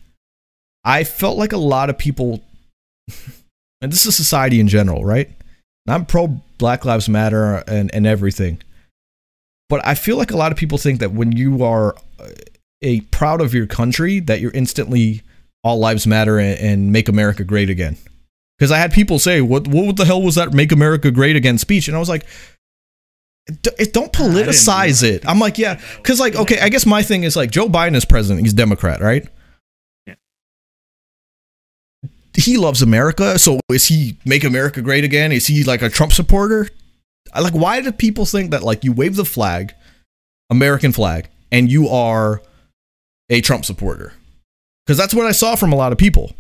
[0.84, 2.44] I felt like a lot of people,
[3.82, 5.28] and this is society in general, right?
[5.86, 8.64] And I'm pro Black Lives Matter and, and everything.
[9.70, 12.30] But I feel like a lot of people think that when you are uh,
[12.82, 15.22] a proud of your country, that you're instantly
[15.64, 17.98] all lives matter and, and make America great again.
[18.58, 21.58] Because I had people say, "What what the hell was that Make America Great Again
[21.58, 22.26] speech?" And I was like,
[23.48, 27.36] it, "Don't politicize it." I'm like, "Yeah," because like, okay, I guess my thing is
[27.36, 29.28] like Joe Biden is president; he's Democrat, right?
[30.06, 30.16] Yeah.
[32.36, 35.32] He loves America, so is he make America great again?
[35.32, 36.70] Is he like a Trump supporter?
[37.34, 39.74] I like why do people think that like you wave the flag,
[40.50, 42.42] American flag, and you are
[43.30, 44.14] a Trump supporter?
[44.86, 46.34] Because that's what I saw from a lot of people.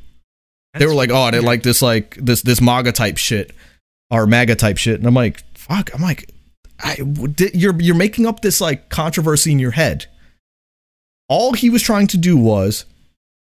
[0.77, 3.53] they were like, "Oh, they like this like this this MAGA type shit
[4.09, 6.31] or MAGA type shit," and I'm like, "Fuck!" I'm like,
[6.79, 6.97] I,
[7.53, 10.07] "You're you're making up this like controversy in your head."
[11.29, 12.85] All he was trying to do was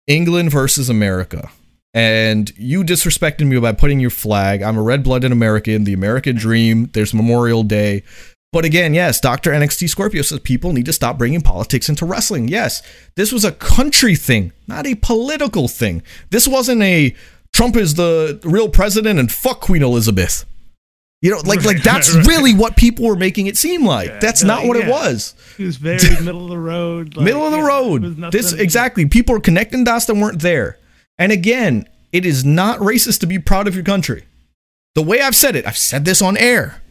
[0.07, 1.49] England versus America.
[1.97, 4.61] And you disrespected me by putting your flag.
[4.61, 6.91] I'm a red blooded American, the American dream.
[6.93, 8.03] There's Memorial Day.
[8.53, 9.49] But again, yes, Dr.
[9.51, 12.49] NXT Scorpio says people need to stop bringing politics into wrestling.
[12.49, 12.83] Yes,
[13.15, 16.03] this was a country thing, not a political thing.
[16.29, 17.15] This wasn't a
[17.51, 20.45] Trump is the real president and fuck Queen Elizabeth.
[21.23, 22.27] You know, like like that's Right.
[22.27, 24.09] really what people were making it seem like.
[24.09, 25.33] Yeah, that's no, not what it was.
[25.57, 27.17] It was very middle of the road.
[27.17, 28.31] like, Middle of the yeah, road.
[28.31, 29.07] This exactly.
[29.07, 30.77] People are connecting dots that weren't there.
[31.19, 34.25] And again, it is not racist to be proud of your country.
[34.95, 36.81] The way I've said it, I've said this on air,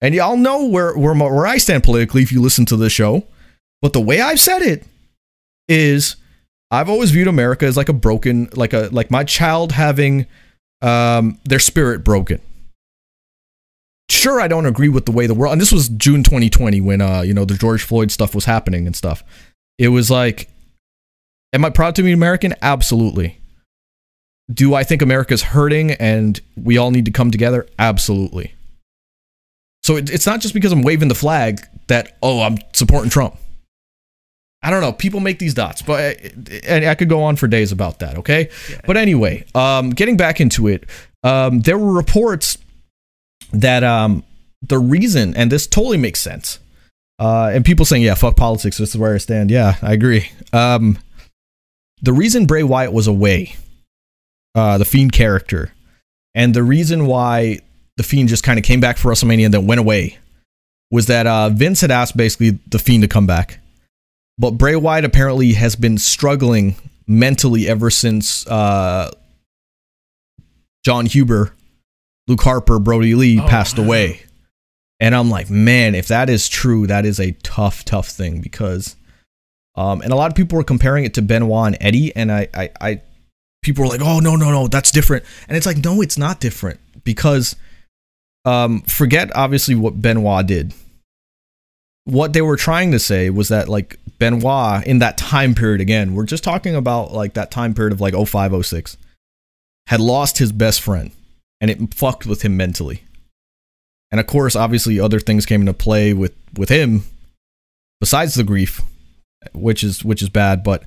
[0.00, 3.24] and y'all know where where, where I stand politically if you listen to the show.
[3.82, 4.84] But the way I've said it
[5.68, 6.16] is,
[6.70, 10.26] I've always viewed America as like a broken, like a like my child having
[10.82, 12.40] um, their spirit broken.
[14.10, 17.00] Sure, I don't agree with the way the world, and this was June 2020 when
[17.00, 19.24] uh you know the George Floyd stuff was happening and stuff.
[19.78, 20.50] It was like,
[21.52, 22.54] am I proud to be American?
[22.62, 23.39] Absolutely.
[24.52, 27.66] Do I think America's hurting and we all need to come together?
[27.78, 28.54] Absolutely.
[29.82, 33.36] So it, it's not just because I'm waving the flag that oh I'm supporting Trump.
[34.62, 34.92] I don't know.
[34.92, 36.18] People make these dots, but
[36.66, 38.18] and I could go on for days about that.
[38.18, 38.80] Okay, Yeah.
[38.86, 40.84] but anyway, um, getting back into it,
[41.24, 42.58] um, there were reports
[43.54, 44.22] that um,
[44.60, 46.58] the reason, and this totally makes sense,
[47.18, 48.76] uh, and people saying, "Yeah, fuck politics.
[48.76, 50.30] This is where I stand." Yeah, I agree.
[50.52, 50.98] Um,
[52.02, 53.56] the reason Bray Wyatt was away,
[54.54, 55.72] uh, the Fiend character,
[56.34, 57.60] and the reason why
[57.96, 60.18] the Fiend just kind of came back for WrestleMania and then went away,
[60.90, 63.60] was that uh, Vince had asked basically the Fiend to come back,
[64.38, 66.76] but Bray Wyatt apparently has been struggling
[67.06, 69.10] mentally ever since uh,
[70.84, 71.54] Jon Huber,
[72.26, 74.22] Luke Harper, Brodie Lee Oh, passed away.
[75.00, 78.96] And I'm like, man, if that is true, that is a tough, tough thing because,
[79.74, 82.48] um, and a lot of people were comparing it to Benoit and Eddie, and I,
[82.54, 83.02] I, I,
[83.62, 86.40] people were like, oh no, no, no, that's different, and it's like, no, it's not
[86.40, 87.56] different because,
[88.44, 90.72] um, forget obviously what Benoit did.
[92.04, 96.14] what they were trying to say was that like Benoit in that time period again,
[96.14, 98.96] we're just talking about like that time period of like 05, 06,
[99.86, 101.10] had lost his best friend
[101.60, 103.02] and it fucked with him mentally.
[104.10, 107.04] And of course, obviously other things came into play with with him
[108.00, 108.80] besides the grief,
[109.52, 110.84] which is which is bad, but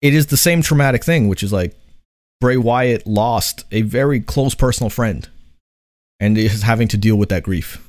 [0.00, 1.74] it is the same traumatic thing, which is like
[2.42, 5.28] Bray Wyatt lost a very close personal friend
[6.18, 7.88] and is having to deal with that grief.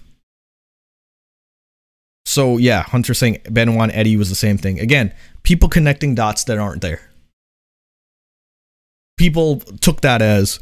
[2.28, 4.80] So yeah, Hunter saying Benoit and Eddie was the same thing.
[4.80, 7.02] Again, people connecting dots that aren't there.
[9.18, 10.60] People took that as,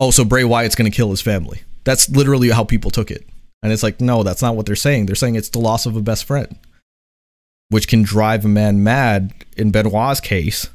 [0.00, 1.64] oh, so Bray Wyatt's gonna kill his family.
[1.84, 3.26] That's literally how people took it.
[3.62, 5.04] And it's like, no, that's not what they're saying.
[5.04, 6.58] They're saying it's the loss of a best friend,
[7.68, 10.70] which can drive a man mad in Benoit's case.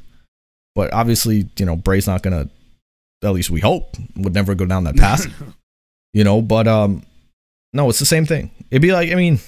[0.76, 2.48] But obviously, you know, Bray's not gonna,
[3.22, 5.26] at least we hope, would never go down that path.
[6.12, 7.02] you know, but um,
[7.72, 8.50] no, it's the same thing.
[8.70, 9.38] It'd be like, I mean,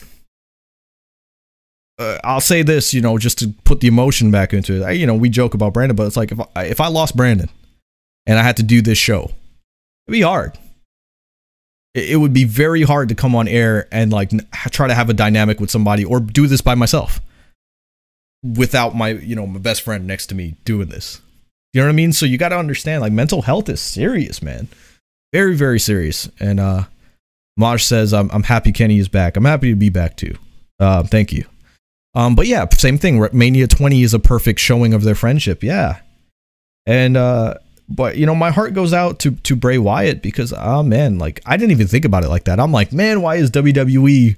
[1.98, 4.84] uh, I'll say this, you know, just to put the emotion back into it.
[4.84, 7.16] I, you know, we joke about Brandon, but it's like if I, if I lost
[7.16, 7.48] Brandon
[8.26, 9.30] and I had to do this show,
[10.06, 10.58] it'd be hard.
[11.94, 14.94] It, it would be very hard to come on air and like n- try to
[14.94, 17.20] have a dynamic with somebody or do this by myself
[18.42, 21.20] without my, you know, my best friend next to me doing this.
[21.72, 22.12] You know what I mean?
[22.12, 24.68] So you got to understand, like, mental health is serious, man.
[25.32, 26.30] Very, very serious.
[26.38, 26.84] And uh,
[27.56, 29.36] Maj says, I'm, I'm happy Kenny is back.
[29.36, 30.36] I'm happy to be back too.
[30.78, 31.46] Uh, thank you.
[32.14, 33.26] Um, but yeah, same thing.
[33.32, 35.62] Mania 20 is a perfect showing of their friendship.
[35.62, 36.00] Yeah.
[36.84, 37.54] And, uh,
[37.88, 41.40] but you know, my heart goes out to, to Bray Wyatt because, oh man, like
[41.46, 42.60] I didn't even think about it like that.
[42.60, 44.36] I'm like, man, why is WWE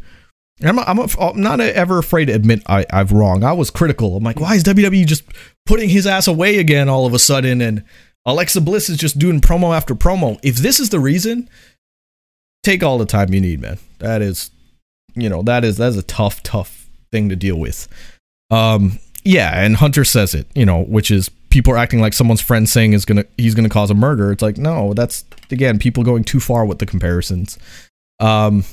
[0.62, 3.42] I'm, I'm, I'm not ever afraid to admit I, I've wrong.
[3.42, 4.16] I was critical.
[4.16, 5.24] I'm like, why is WWE just
[5.66, 7.60] putting his ass away again all of a sudden?
[7.60, 7.84] And
[8.24, 10.38] Alexa Bliss is just doing promo after promo.
[10.42, 11.48] If this is the reason,
[12.62, 13.78] take all the time you need, man.
[13.98, 14.50] That is,
[15.14, 17.88] you know, that is that's a tough, tough thing to deal with.
[18.50, 22.40] Um, yeah, and Hunter says it, you know, which is people are acting like someone's
[22.40, 24.30] friend saying is gonna he's gonna cause a murder.
[24.32, 27.58] It's like no, that's again people going too far with the comparisons.
[28.20, 28.64] Um,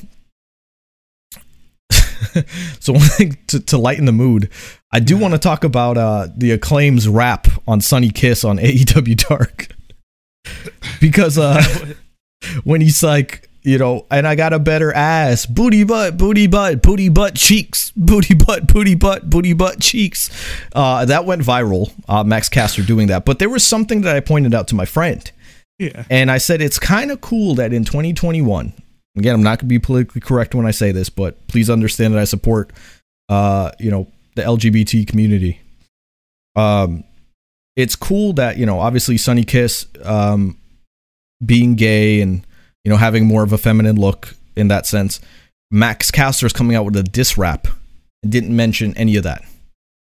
[2.80, 4.50] so one thing to, to lighten the mood,
[4.92, 9.28] I do want to talk about uh, the acclaims rap on Sunny Kiss on AEW
[9.28, 9.68] Dark
[11.00, 11.62] because uh,
[12.64, 16.82] when he's like, you know, and I got a better ass, booty butt, booty butt,
[16.82, 20.30] booty butt cheeks, booty butt, booty butt, booty butt cheeks.
[20.74, 21.94] Uh, that went viral.
[22.08, 24.86] Uh, Max Caster doing that, but there was something that I pointed out to my
[24.86, 25.32] friend.
[25.78, 26.06] Yeah.
[26.10, 28.74] And I said it's kind of cool that in 2021,
[29.18, 32.14] again, I'm not going to be politically correct when I say this, but please understand
[32.14, 32.72] that I support,
[33.30, 35.62] uh, you know, the LGBT community.
[36.56, 37.04] Um,
[37.76, 40.58] it's cool that you know, obviously, Sunny Kiss, um,
[41.44, 42.46] being gay and
[42.84, 45.20] you know having more of a feminine look in that sense.
[45.72, 47.68] Max Caster is coming out with a diss rap
[48.24, 49.44] and didn't mention any of that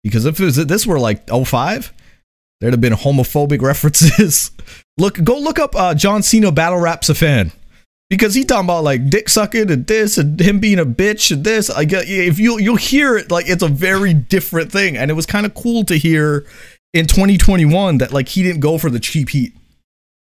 [0.02, 1.92] because if was, this were like 05,
[2.61, 4.50] there'd have been homophobic references.
[4.96, 7.52] look, go look up uh, John Cena battle raps a fan
[8.11, 11.44] because he talking about like dick sucking and this and him being a bitch and
[11.44, 11.70] this.
[11.70, 15.14] I get if you you'll hear it like it's a very different thing, and it
[15.14, 16.46] was kind of cool to hear
[16.94, 19.54] in 2021 that like he didn't go for the cheap heat.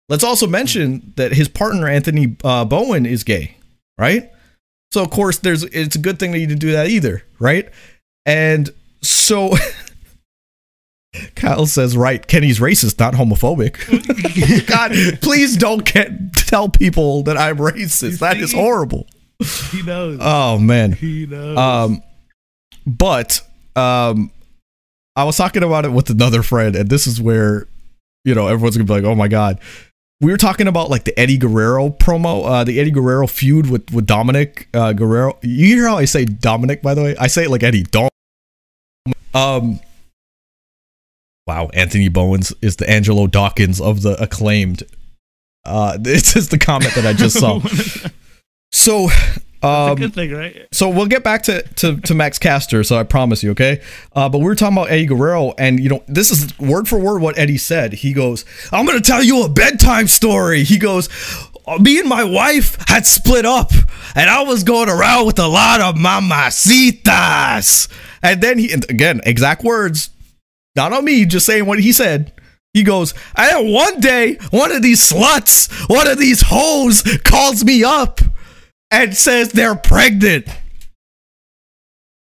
[0.10, 3.56] Let's also mention that his partner Anthony uh, Bowens is gay,
[3.98, 4.32] right?
[4.92, 7.70] So of course there's it's a good thing that he didn't do that either, right?
[8.26, 8.70] And
[9.02, 9.54] so
[11.36, 13.78] Kyle says, right, Kenny's racist, not homophobic.
[14.68, 14.92] God,
[15.22, 18.20] please don't get, tell people that I'm racist.
[18.20, 19.08] That is horrible.
[19.72, 20.20] He knows.
[20.22, 20.92] Oh man.
[20.92, 21.58] he knows.
[21.58, 22.04] Um
[22.86, 23.42] but
[23.76, 24.32] um
[25.16, 27.68] I was talking about it with another friend, and this is where,
[28.24, 29.60] you know, everyone's gonna be like, oh my god.
[30.22, 33.90] We were talking about like the Eddie Guerrero promo, uh, the Eddie Guerrero feud with
[33.92, 35.38] with Dominic uh, Guerrero.
[35.42, 37.16] You hear how I say Dominic, by the way?
[37.18, 37.84] I say it like Eddie.
[37.84, 38.10] Dom.
[39.34, 39.80] Um,
[41.50, 44.84] Wow, Anthony Bowens is the Angelo Dawkins of the acclaimed.
[45.66, 47.60] Uh, this is the comment that I just saw.
[48.72, 49.10] so,
[49.64, 50.68] um, good thing, right?
[50.72, 52.84] so we'll get back to, to, to Max Caster.
[52.84, 53.82] So I promise you, okay.
[54.14, 57.00] Uh, but we were talking about Eddie Guerrero, and you know this is word for
[57.00, 57.94] word what Eddie said.
[57.94, 61.10] He goes, "I'm gonna tell you a bedtime story." He goes,
[61.80, 63.72] "Me and my wife had split up,
[64.14, 67.88] and I was going around with a lot of mamacitas."
[68.22, 70.12] And then he, and again, exact words,
[70.76, 72.34] not on me, just saying what he said.
[72.74, 77.84] He goes, and one day, one of these sluts, one of these hoes calls me
[77.84, 78.22] up
[78.92, 80.48] and says they're pregnant.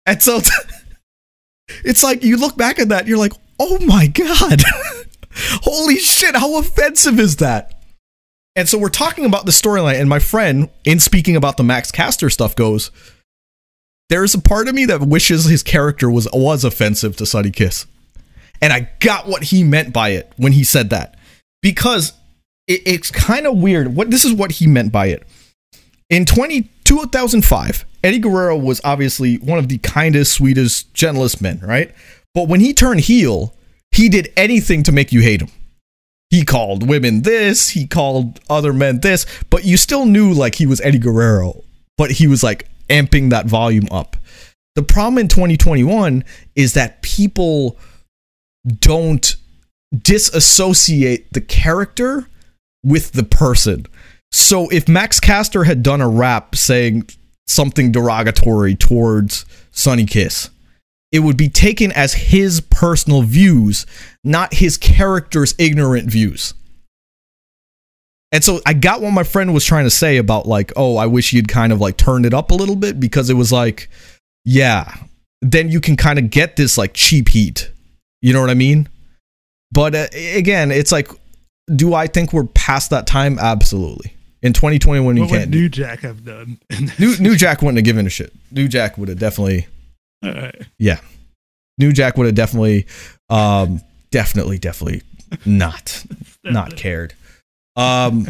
[0.06, 0.41] And so
[1.84, 4.64] it's like you look back at that, you're like, oh my God.
[5.32, 7.84] Holy shit, how offensive is that?
[8.56, 11.91] And so we're talking about the storyline, and my friend, in speaking about the Max
[11.91, 12.91] Caster stuff, goes,
[14.10, 17.86] there's a part of me that wishes his character was was offensive to Sunny Kiss.
[18.62, 21.18] And I got what he meant by it when he said that.
[21.62, 22.14] Because
[22.68, 23.95] it, it's kind of weird.
[23.95, 25.24] What this is what he meant by it.
[26.10, 31.93] In 20, 2005, Eddie Guerrero was obviously one of the kindest, sweetest, gentlest men, right?
[32.34, 33.53] But when he turned heel,
[33.91, 35.49] he did anything to make you hate him.
[36.30, 40.68] He called women this, he called other men this, but you still knew like he
[40.68, 41.64] was Eddie Guerrero,
[41.97, 44.16] but he was like amping that volume up.
[44.76, 46.24] The problem in 2021
[46.55, 47.78] is that people
[48.68, 49.36] don't
[49.97, 52.28] disassociate the character
[52.84, 53.86] with the person.
[54.32, 57.10] So if Max Caster had done a rap saying
[57.47, 60.49] something derogatory towards Sunny Kiss,
[61.12, 63.86] it would be taken as his personal views,
[64.24, 66.53] not his character's ignorant views.
[68.32, 71.07] And so I got what my friend was trying to say about like, oh, I
[71.07, 73.89] wish you'd kind of like turned it up a little bit because it was like,
[74.45, 74.93] yeah,
[75.41, 77.72] then you can kind of get this like cheap heat.
[78.22, 78.88] You know what I mean?
[79.72, 81.09] But uh, again, it's like,
[81.76, 83.38] do I think we're past that time?
[83.39, 84.13] Absolutely.
[84.41, 85.49] In 2021, you What would can't.
[85.51, 86.57] New Jack have done?
[86.99, 88.34] New, New Jack wouldn't have given a shit.
[88.51, 89.67] New Jack would have definitely,
[90.24, 90.55] All right.
[90.78, 90.99] yeah.
[91.78, 92.88] New Jack would have definitely,
[93.30, 95.01] um, definitely, definitely
[95.45, 96.03] not,
[96.43, 97.13] not cared.
[97.76, 98.28] Um,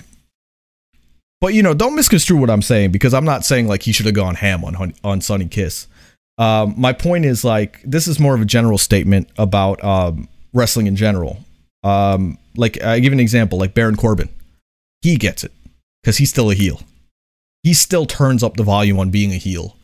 [1.42, 4.06] but you know, don't misconstrue what I'm saying because I'm not saying like he should
[4.06, 5.88] have gone ham on on Sunny Kiss.
[6.40, 10.88] Um, my point is like this is more of a general statement about um, wrestling
[10.88, 11.38] in general.
[11.84, 14.30] Um, like I give an example, like Baron Corbin,
[15.02, 15.52] he gets it
[16.02, 16.82] because he's still a heel.
[17.64, 19.76] He still turns up the volume on being a heel.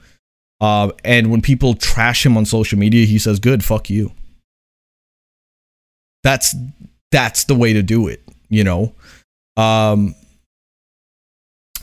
[0.62, 4.14] Uh, and when people trash him on social media, he says, "Good, fuck you."
[6.24, 6.56] That's
[7.12, 8.94] that's the way to do it, you know.
[9.58, 10.16] Um,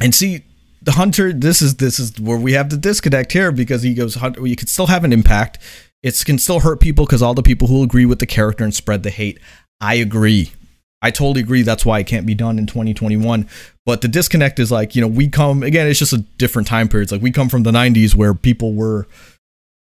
[0.00, 0.44] and see,
[0.90, 1.32] hunter.
[1.32, 4.56] This is this is where we have the disconnect here because he goes, "Hunter, you
[4.56, 5.58] can still have an impact.
[6.02, 8.74] It can still hurt people because all the people who agree with the character and
[8.74, 9.38] spread the hate.
[9.80, 10.52] I agree.
[11.00, 11.62] I totally agree.
[11.62, 13.48] That's why it can't be done in 2021.
[13.84, 15.86] But the disconnect is like, you know, we come again.
[15.88, 17.04] It's just a different time period.
[17.04, 19.06] It's like we come from the 90s where people were,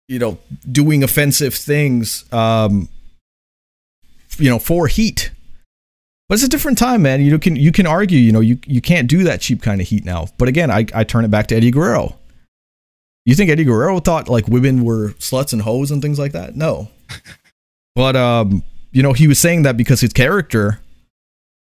[0.08, 0.38] you know,
[0.70, 2.88] doing offensive things, um,
[4.38, 5.32] you know, for heat.
[6.30, 7.22] But it's a different time, man.
[7.22, 9.88] You can you can argue, you know, you you can't do that cheap kind of
[9.88, 10.28] heat now.
[10.38, 12.18] But again, I I turn it back to Eddie Guerrero.
[13.26, 16.56] You think Eddie Guerrero thought like women were sluts and hoes and things like that?
[16.56, 16.90] No.
[17.96, 20.80] but um, you know, he was saying that because his character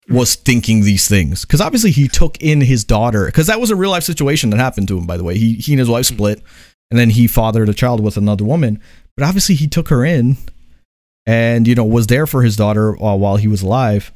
[0.07, 1.45] was thinking these things.
[1.45, 3.26] Because obviously he took in his daughter.
[3.26, 5.38] Because that was a real life situation that happened to him, by the way.
[5.38, 6.43] He he and his wife split,
[6.91, 8.80] and then he fathered a child with another woman.
[9.17, 10.38] But obviously he took her in,
[11.26, 14.11] and you know was there for his daughter uh, while he was alive.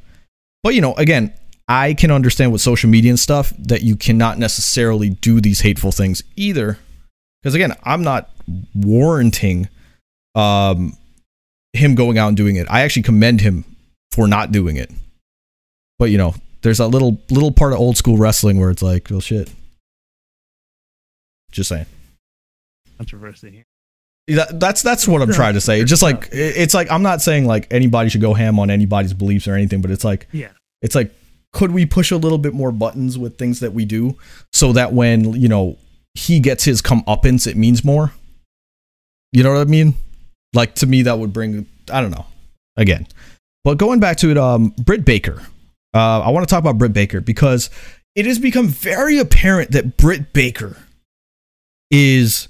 [0.63, 1.33] But you know, again,
[1.67, 5.91] I can understand with social media and stuff that you cannot necessarily do these hateful
[5.91, 6.79] things either.
[7.41, 8.29] Because again, I'm not
[8.73, 9.67] warranting
[10.35, 10.97] um,
[11.73, 12.67] him going out and doing it.
[12.69, 13.65] I actually commend him
[14.11, 14.91] for not doing it.
[15.99, 19.07] But you know, there's a little little part of old school wrestling where it's like,
[19.09, 19.51] well, shit.
[21.51, 21.85] Just saying.
[22.97, 23.65] Controversy.
[24.27, 25.81] That, that's that's what I'm trying to say.
[25.81, 29.13] It's just like it's like I'm not saying like anybody should go ham on anybody's
[29.13, 30.49] beliefs or anything, but it's like Yeah.
[30.81, 31.13] it's like
[31.51, 34.17] could we push a little bit more buttons with things that we do
[34.53, 35.77] so that when you know
[36.15, 38.11] he gets his comeuppance, it means more.
[39.33, 39.95] You know what I mean?
[40.53, 42.25] Like to me, that would bring I don't know.
[42.77, 43.07] Again,
[43.65, 45.41] but going back to it, um, Britt Baker.
[45.93, 47.69] Uh, I want to talk about Britt Baker because
[48.15, 50.77] it has become very apparent that Britt Baker
[51.91, 52.47] is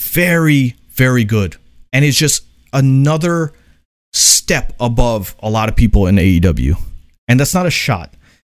[0.00, 1.56] very, very good
[1.92, 3.52] and is just another
[4.12, 6.76] step above a lot of people in AEW.
[7.28, 8.14] And that's not a shot.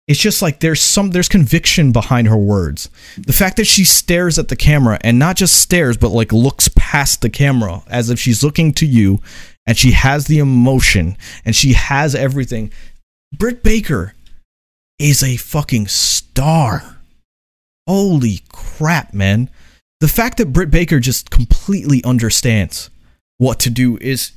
[0.09, 2.91] It's just like there's some there's conviction behind her words.
[3.16, 6.68] The fact that she stares at the camera and not just stares but like looks
[6.76, 9.20] past the camera as if she's looking to you
[9.66, 12.72] and she has the emotion and she has everything.
[13.33, 14.14] Britt Baker
[14.98, 16.98] is a fucking star.
[17.86, 19.51] Holy crap, man.
[20.03, 22.91] The fact that Britt Baker just completely understands
[23.39, 24.33] what to do is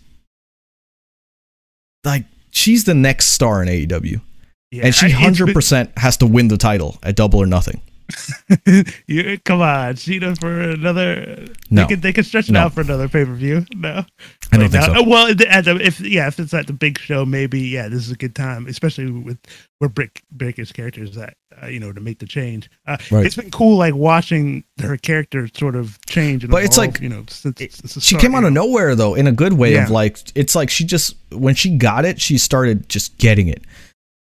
[2.04, 4.22] like she's the next star in AEW.
[4.70, 7.48] Yeah, and she I- it's been- 100% has to win the title at double or
[7.48, 7.82] nothing.
[9.07, 11.45] you, come on, Sheeta for another.
[11.69, 11.82] No.
[11.84, 12.61] they could they could stretch it No.
[12.61, 13.65] out for another pay per view.
[13.76, 14.06] No,
[14.52, 14.94] I don't think no.
[14.95, 15.03] so.
[15.03, 18.06] Well, it- at the- if yeah, if it's at the big show, maybe yeah, this
[18.06, 19.38] is a good time, especially with
[19.80, 21.36] where Britt Baker's character is at.
[21.64, 22.69] Uh, you know, to make the change.
[22.86, 23.26] Uh, Right.
[23.26, 26.44] It's been cool, like watching her character sort of change.
[26.44, 29.15] And But it's like- you know, since, since she start, came out of nowhere though
[29.15, 32.38] in a good way of like it's like she just when she got it she
[32.38, 33.64] started just getting it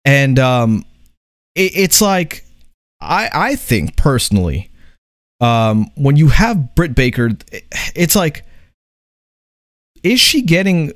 [0.05, 0.85] and um
[1.55, 2.45] it, it's like
[3.03, 4.69] i i think personally
[5.41, 7.31] um, when you have Britt Baker,
[7.95, 8.45] it's like,
[10.01, 10.93] is she getting?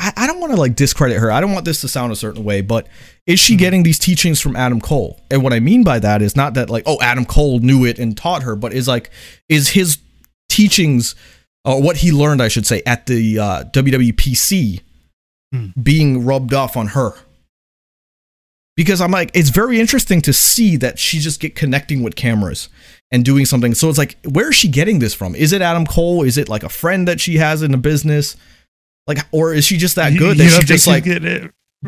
[0.00, 1.30] I, I don't want to like discredit her.
[1.30, 2.88] I don't want this to sound a certain way, but
[3.28, 5.20] is she getting these teachings from Adam Cole?
[5.30, 8.00] And what I mean by that is not that like, oh, Adam Cole knew it
[8.00, 9.10] and taught her, but is like,
[9.48, 9.98] is his
[10.48, 11.14] teachings
[11.64, 14.80] or what he learned, I should say, at the uh, WWPC
[15.52, 15.68] Hmm.
[15.80, 17.12] being rubbed off on her?
[18.78, 22.68] Because I'm like, it's very interesting to see that she just get connecting with cameras
[23.10, 23.74] and doing something.
[23.74, 25.34] So it's like, where is she getting this from?
[25.34, 26.22] Is it Adam Cole?
[26.22, 28.36] Is it like a friend that she has in the business?
[29.08, 31.04] Like, or is she just that good that she just like,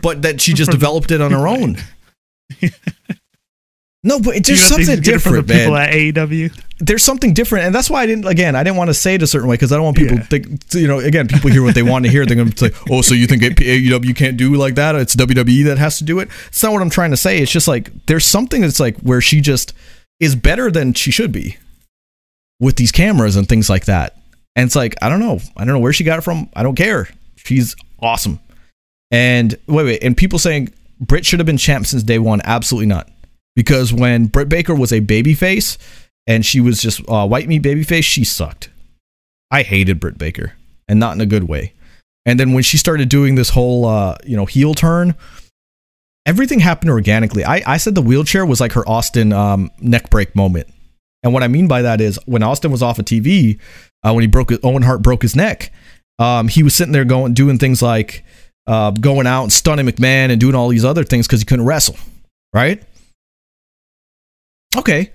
[0.03, 1.77] but that she just developed it on her own?
[4.03, 5.89] No, but You there's something she's getting it from different, the people man.
[5.91, 6.63] at E AEW.
[6.83, 8.27] There's something different, and that's why I didn't.
[8.27, 10.17] Again, I didn't want to say it a certain way because I don't want people
[10.17, 10.23] Yeah.
[10.23, 10.75] to think.
[10.75, 12.25] You know, again, people hear what they want to hear.
[12.25, 14.95] They're going to say, "Oh, so you think AEW can't do like that?
[14.97, 17.39] It's WWE that has to do it." It's not what I'm trying to say.
[17.39, 19.75] It's just like there's something that's like where she just
[20.21, 21.59] is better than she should be
[22.61, 24.17] with these cameras and things like that.
[24.57, 25.39] And it's like I don't know.
[25.57, 26.49] I don't know where she got it from.
[26.57, 27.09] I don't care.
[27.37, 28.39] She's awesome.
[29.11, 30.03] And wait, wait.
[30.03, 32.41] And people saying Britt should have been champ since day one.
[32.45, 33.09] Absolutely not.
[33.57, 35.77] Because when Britt Baker was a babyface
[36.31, 38.71] and she was just uh, white meat babyface, she sucked.
[39.51, 40.53] I hated Britt Baker,
[40.87, 41.73] and not in a good way.
[42.25, 45.17] And then when she started doing this whole, uh, you know, heel turn,
[46.25, 47.45] everything happened organically.
[47.45, 50.69] I, I said the wheelchair was like her Austin um, neck break moment.
[51.25, 53.59] And what I mean by that is when Austin was off of TV,
[54.05, 55.73] uh, when he broke his, Owen Hart broke his neck,
[56.21, 58.25] um, he was sitting there going doing things like
[58.69, 61.67] uh, going out and stunning McMahon and doing all these other things because he couldn't
[61.67, 61.97] wrestle,
[62.55, 62.81] right?
[64.77, 65.11] Okay,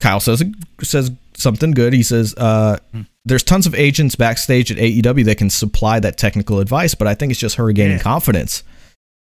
[0.00, 0.42] Kyle says
[0.82, 1.92] says something good.
[1.92, 2.78] He says uh,
[3.24, 7.14] there's tons of agents backstage at AEW that can supply that technical advice, but I
[7.14, 8.02] think it's just her gaining Yeah.
[8.02, 8.62] confidence.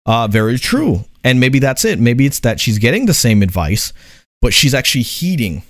[0.06, 1.98] Uh, very true, and maybe that's it.
[2.00, 3.94] Maybe it's that she's getting the same advice,
[4.42, 5.64] but she's actually heeding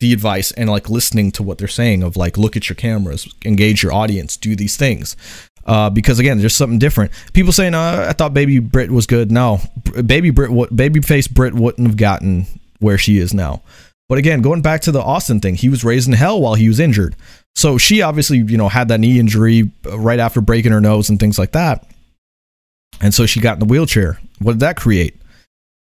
[0.00, 3.32] the advice and like listening to what they're saying of like look at your cameras
[3.44, 5.14] engage your audience do these things
[5.66, 9.30] uh, because again there's something different people saying uh, i thought baby brit was good
[9.30, 9.60] no
[10.04, 12.44] baby brit what baby face brit wouldn't have gotten
[12.80, 13.62] where she is now
[14.12, 16.68] but again going back to the austin thing he was raised in hell while he
[16.68, 17.16] was injured
[17.54, 21.08] so she obviously you know had that knee injury uh, right after breaking her nose
[21.08, 21.88] and things like that
[23.00, 25.16] and so she got in the wheelchair what did that create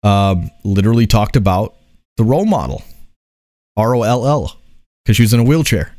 [0.03, 1.75] um, literally talked about
[2.17, 2.83] the role model
[3.77, 4.57] R O L L
[5.05, 5.95] because she was in a wheelchair.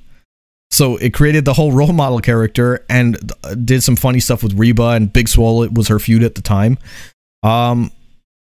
[0.70, 4.54] So it created the whole role model character and uh, did some funny stuff with
[4.54, 5.64] Reba and Big Swole.
[5.64, 6.78] It was her feud at the time.
[7.44, 7.92] Um,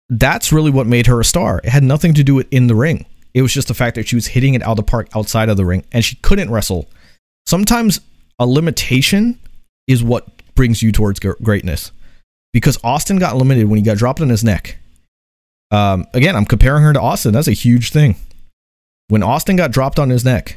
[0.09, 1.61] that's really what made her a star.
[1.65, 3.05] It had nothing to do with in the ring.
[3.35, 5.49] It was just the fact that she was hitting it out of the park outside
[5.49, 6.89] of the ring and she couldn't wrestle.
[7.47, 8.01] Sometimes
[8.39, 9.39] a limitation
[9.87, 11.91] is what brings you towards greatness
[12.53, 14.79] because Austin got limited when he got dropped on his neck.
[15.71, 17.33] Um, again, I'm comparing her to Austin.
[17.33, 18.17] That's a huge thing
[19.09, 20.57] when Austin got dropped on his neck,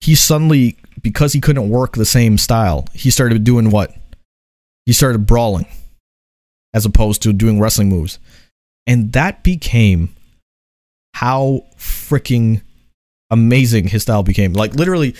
[0.00, 3.94] he suddenly, because he couldn't work the same style, he started doing what?
[4.86, 5.66] He started brawling
[6.74, 8.18] as opposed to doing wrestling moves.
[8.86, 10.14] And that became
[11.14, 12.62] how freaking
[13.30, 14.52] amazing his style became.
[14.52, 15.14] Like, literally,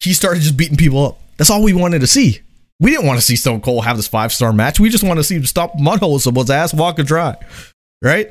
[0.00, 1.18] he started just beating people up.
[1.36, 2.40] That's all we wanted to see.
[2.80, 4.80] We didn't want to see Stone Cold have this five star match.
[4.80, 7.36] We just want to see him stop mudhole someone's ass, walk and dry.
[8.02, 8.30] Right?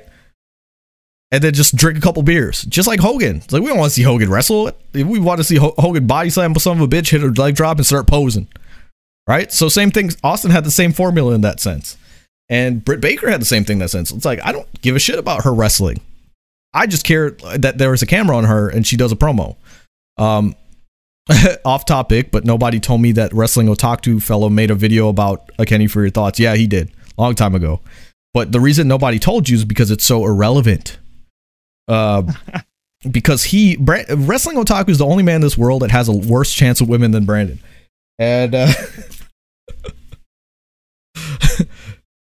[1.32, 3.38] and then just drink a couple beers, just like Hogan.
[3.38, 4.72] It's like we don't want to see Hogan wrestle.
[4.94, 7.56] We want to see Ho- Hogan body slam some of a bitch, hit her leg
[7.56, 8.48] drop, and start posing.
[9.28, 9.52] Right.
[9.52, 10.12] So same thing.
[10.24, 11.98] Austin had the same formula in that sense,
[12.50, 14.12] and Britt Baker had the same thing in that sense.
[14.12, 16.02] It's like I don't give a shit about her wrestling.
[16.74, 19.56] I just care that there is a camera on her and she does a promo.
[20.18, 20.56] Um,
[21.66, 25.66] off topic, but nobody told me that wrestling otaku fellow made a video about a
[25.66, 26.40] Kenny for your thoughts.
[26.40, 27.82] Yeah, he did long time ago.
[28.34, 30.98] But the reason nobody told you is because it's so irrelevant.
[31.88, 32.24] Uh,
[33.12, 36.54] because he wrestling otaku is the only man in this world that has a worse
[36.54, 37.60] chance of women than Brandon.
[38.18, 38.68] And uh,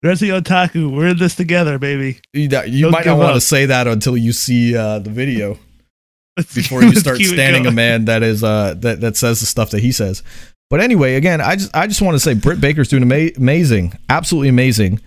[0.06, 2.20] Resi Otaku, we're in this together, baby.
[2.32, 5.58] you, you Don't might not want to say that until you see uh, the video
[6.38, 9.72] Let's- before you start standing a man that is uh, that that says the stuff
[9.72, 10.22] that he says.
[10.70, 13.98] But anyway, again, I just I just want to say Britt Baker's doing ama- amazing,
[14.08, 15.00] absolutely amazing.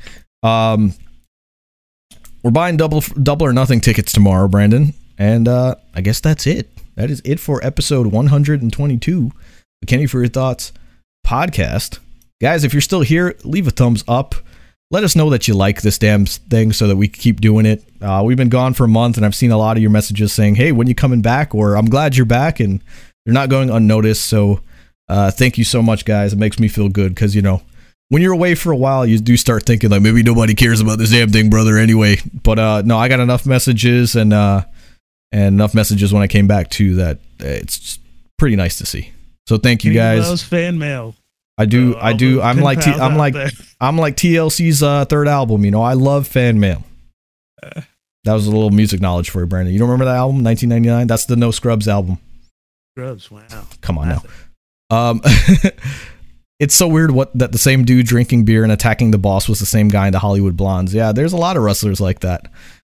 [0.43, 0.95] Um,
[2.43, 6.71] we're buying double double or nothing tickets tomorrow, Brandon, and uh, I guess that's it.
[6.97, 9.31] That is it for episode 122,
[9.81, 10.73] the Kenny for Your Thoughts
[11.25, 12.01] podcast.
[12.41, 14.35] Guys, if you're still here, leave a thumbs up.
[14.91, 17.67] Let us know that you like this damn thing so that we can keep doing
[17.67, 17.85] it.
[18.01, 20.33] Uh, we've been gone for a month, and I've seen a lot of your messages
[20.33, 22.81] saying, "Hey, when you coming back?" or "I'm glad you're back," and
[23.27, 24.25] you're not going unnoticed.
[24.25, 24.61] So,
[25.09, 26.33] uh, thank you so much, guys.
[26.33, 27.61] It makes me feel good because you know
[28.09, 30.99] when you're away for a while, you do start thinking like maybe nobody cares about
[30.99, 31.77] this damn thing, brother.
[31.77, 34.65] Anyway, but uh, no, I got enough messages, and uh,
[35.33, 37.99] and enough messages when I came back too that it's
[38.39, 39.13] pretty nice to see.
[39.49, 40.27] So thank you He guys.
[40.27, 41.15] loves fan mail.
[41.59, 41.93] I do.
[41.93, 42.41] So I do.
[42.49, 42.81] I'm like.
[42.81, 43.35] T- I'm like.
[43.35, 43.51] there.
[43.81, 45.65] I'm like TLC's uh, third album.
[45.65, 46.85] You know, I love fan mail.
[47.63, 47.83] Uh.
[48.25, 49.73] That was a little music knowledge for you, Brandon.
[49.73, 51.07] You don't remember that album, 1999?
[51.07, 52.19] That's the No Scrubs album.
[52.95, 53.31] Scrubs.
[53.31, 53.47] Wow.
[53.81, 54.23] Come on now.
[54.91, 55.23] Um,
[56.59, 59.61] it's so weird what that the same dude drinking beer and attacking the boss was
[59.61, 60.93] the same guy in the Hollywood Blondes.
[60.93, 62.51] Yeah, there's a lot of wrestlers like that.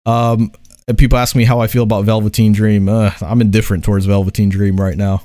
[0.06, 0.52] Um,
[0.88, 2.90] and people ask me how I feel about Velveteen Dream.
[2.90, 5.24] Uh, I'm indifferent towards Velveteen Dream right now.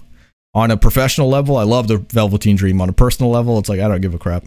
[0.57, 2.81] On a professional level, I love the Velveteen Dream.
[2.81, 4.43] On a personal level, it's like I don't give a crap.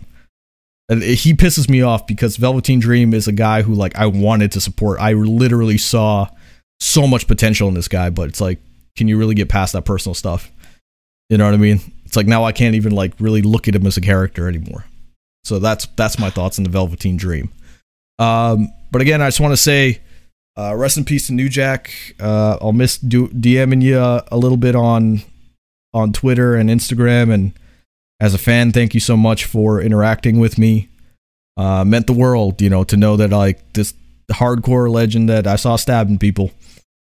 [0.90, 4.52] And he pisses me off because Velveteen Dream is a guy who like I wanted
[4.54, 5.00] to support.
[5.00, 6.28] I literally saw
[6.80, 8.60] so much potential in this guy, but it's like,
[8.98, 10.52] can you really get past that personal stuff?
[11.30, 11.80] You know what I mean?
[12.06, 14.86] It's like now I can't even like really look at him as a character anymore.
[15.44, 17.52] So that's that's my thoughts on the Velveteen Dream.
[18.18, 20.02] Um, but again, I just want to say,
[20.58, 21.94] uh, rest in peace to New Jack.
[22.20, 25.22] Uh, I'll miss do- DMing you a little bit on
[25.94, 27.54] on Twitter and Instagram, and
[28.20, 30.90] as a fan, thank you so much for interacting with me.
[31.58, 33.94] Uh, meant the world, you know, to know that like this
[34.32, 36.52] hardcore legend that I saw stabbing people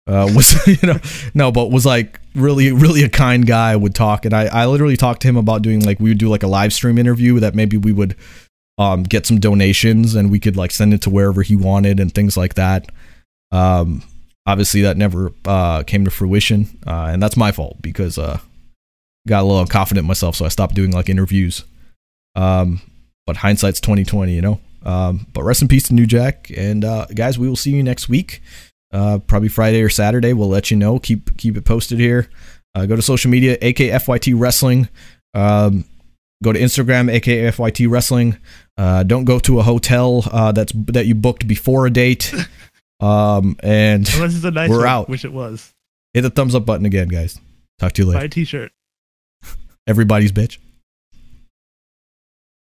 [0.07, 0.99] uh, was, you know,
[1.35, 3.77] no, but was like really, really a kind guy.
[3.77, 6.28] Would talk, and I, I literally talked to him about doing like we would do
[6.28, 8.16] like a live stream interview that maybe we would
[8.78, 12.15] um, get some donations and we could like send it to wherever he wanted and
[12.15, 12.90] things like that.
[13.53, 14.03] Um,
[14.47, 18.40] obviously, that never uh, came to fruition, uh, and that's my fault because uh,
[19.28, 21.65] got a little confident myself, so I stopped doing like interviews.
[22.35, 22.81] Um,
[23.27, 24.61] but hindsight's twenty twenty, you know.
[24.85, 27.82] Um, but rest in peace to New Jack, and uh, guys, we will see you
[27.82, 28.43] next week.
[28.93, 30.32] Uh, probably Friday or Saturday.
[30.32, 30.99] We'll let you know.
[30.99, 32.28] Keep keep it posted here.
[32.74, 34.89] Uh, go to social media, AKFYT Wrestling.
[35.35, 35.85] Um,
[36.43, 38.36] go to Instagram, AKFYT Wrestling.
[38.77, 42.32] Uh, don't go to a hotel uh, that's that you booked before a date.
[43.01, 45.09] Um, and Unless it's a nice We're one, out.
[45.09, 45.74] which it was.
[46.15, 47.36] hit the thumbs up button again, guys.
[47.81, 48.20] Talk to you later.
[48.20, 48.70] Buy a t-shirt.
[49.86, 50.59] Everybody's bitch.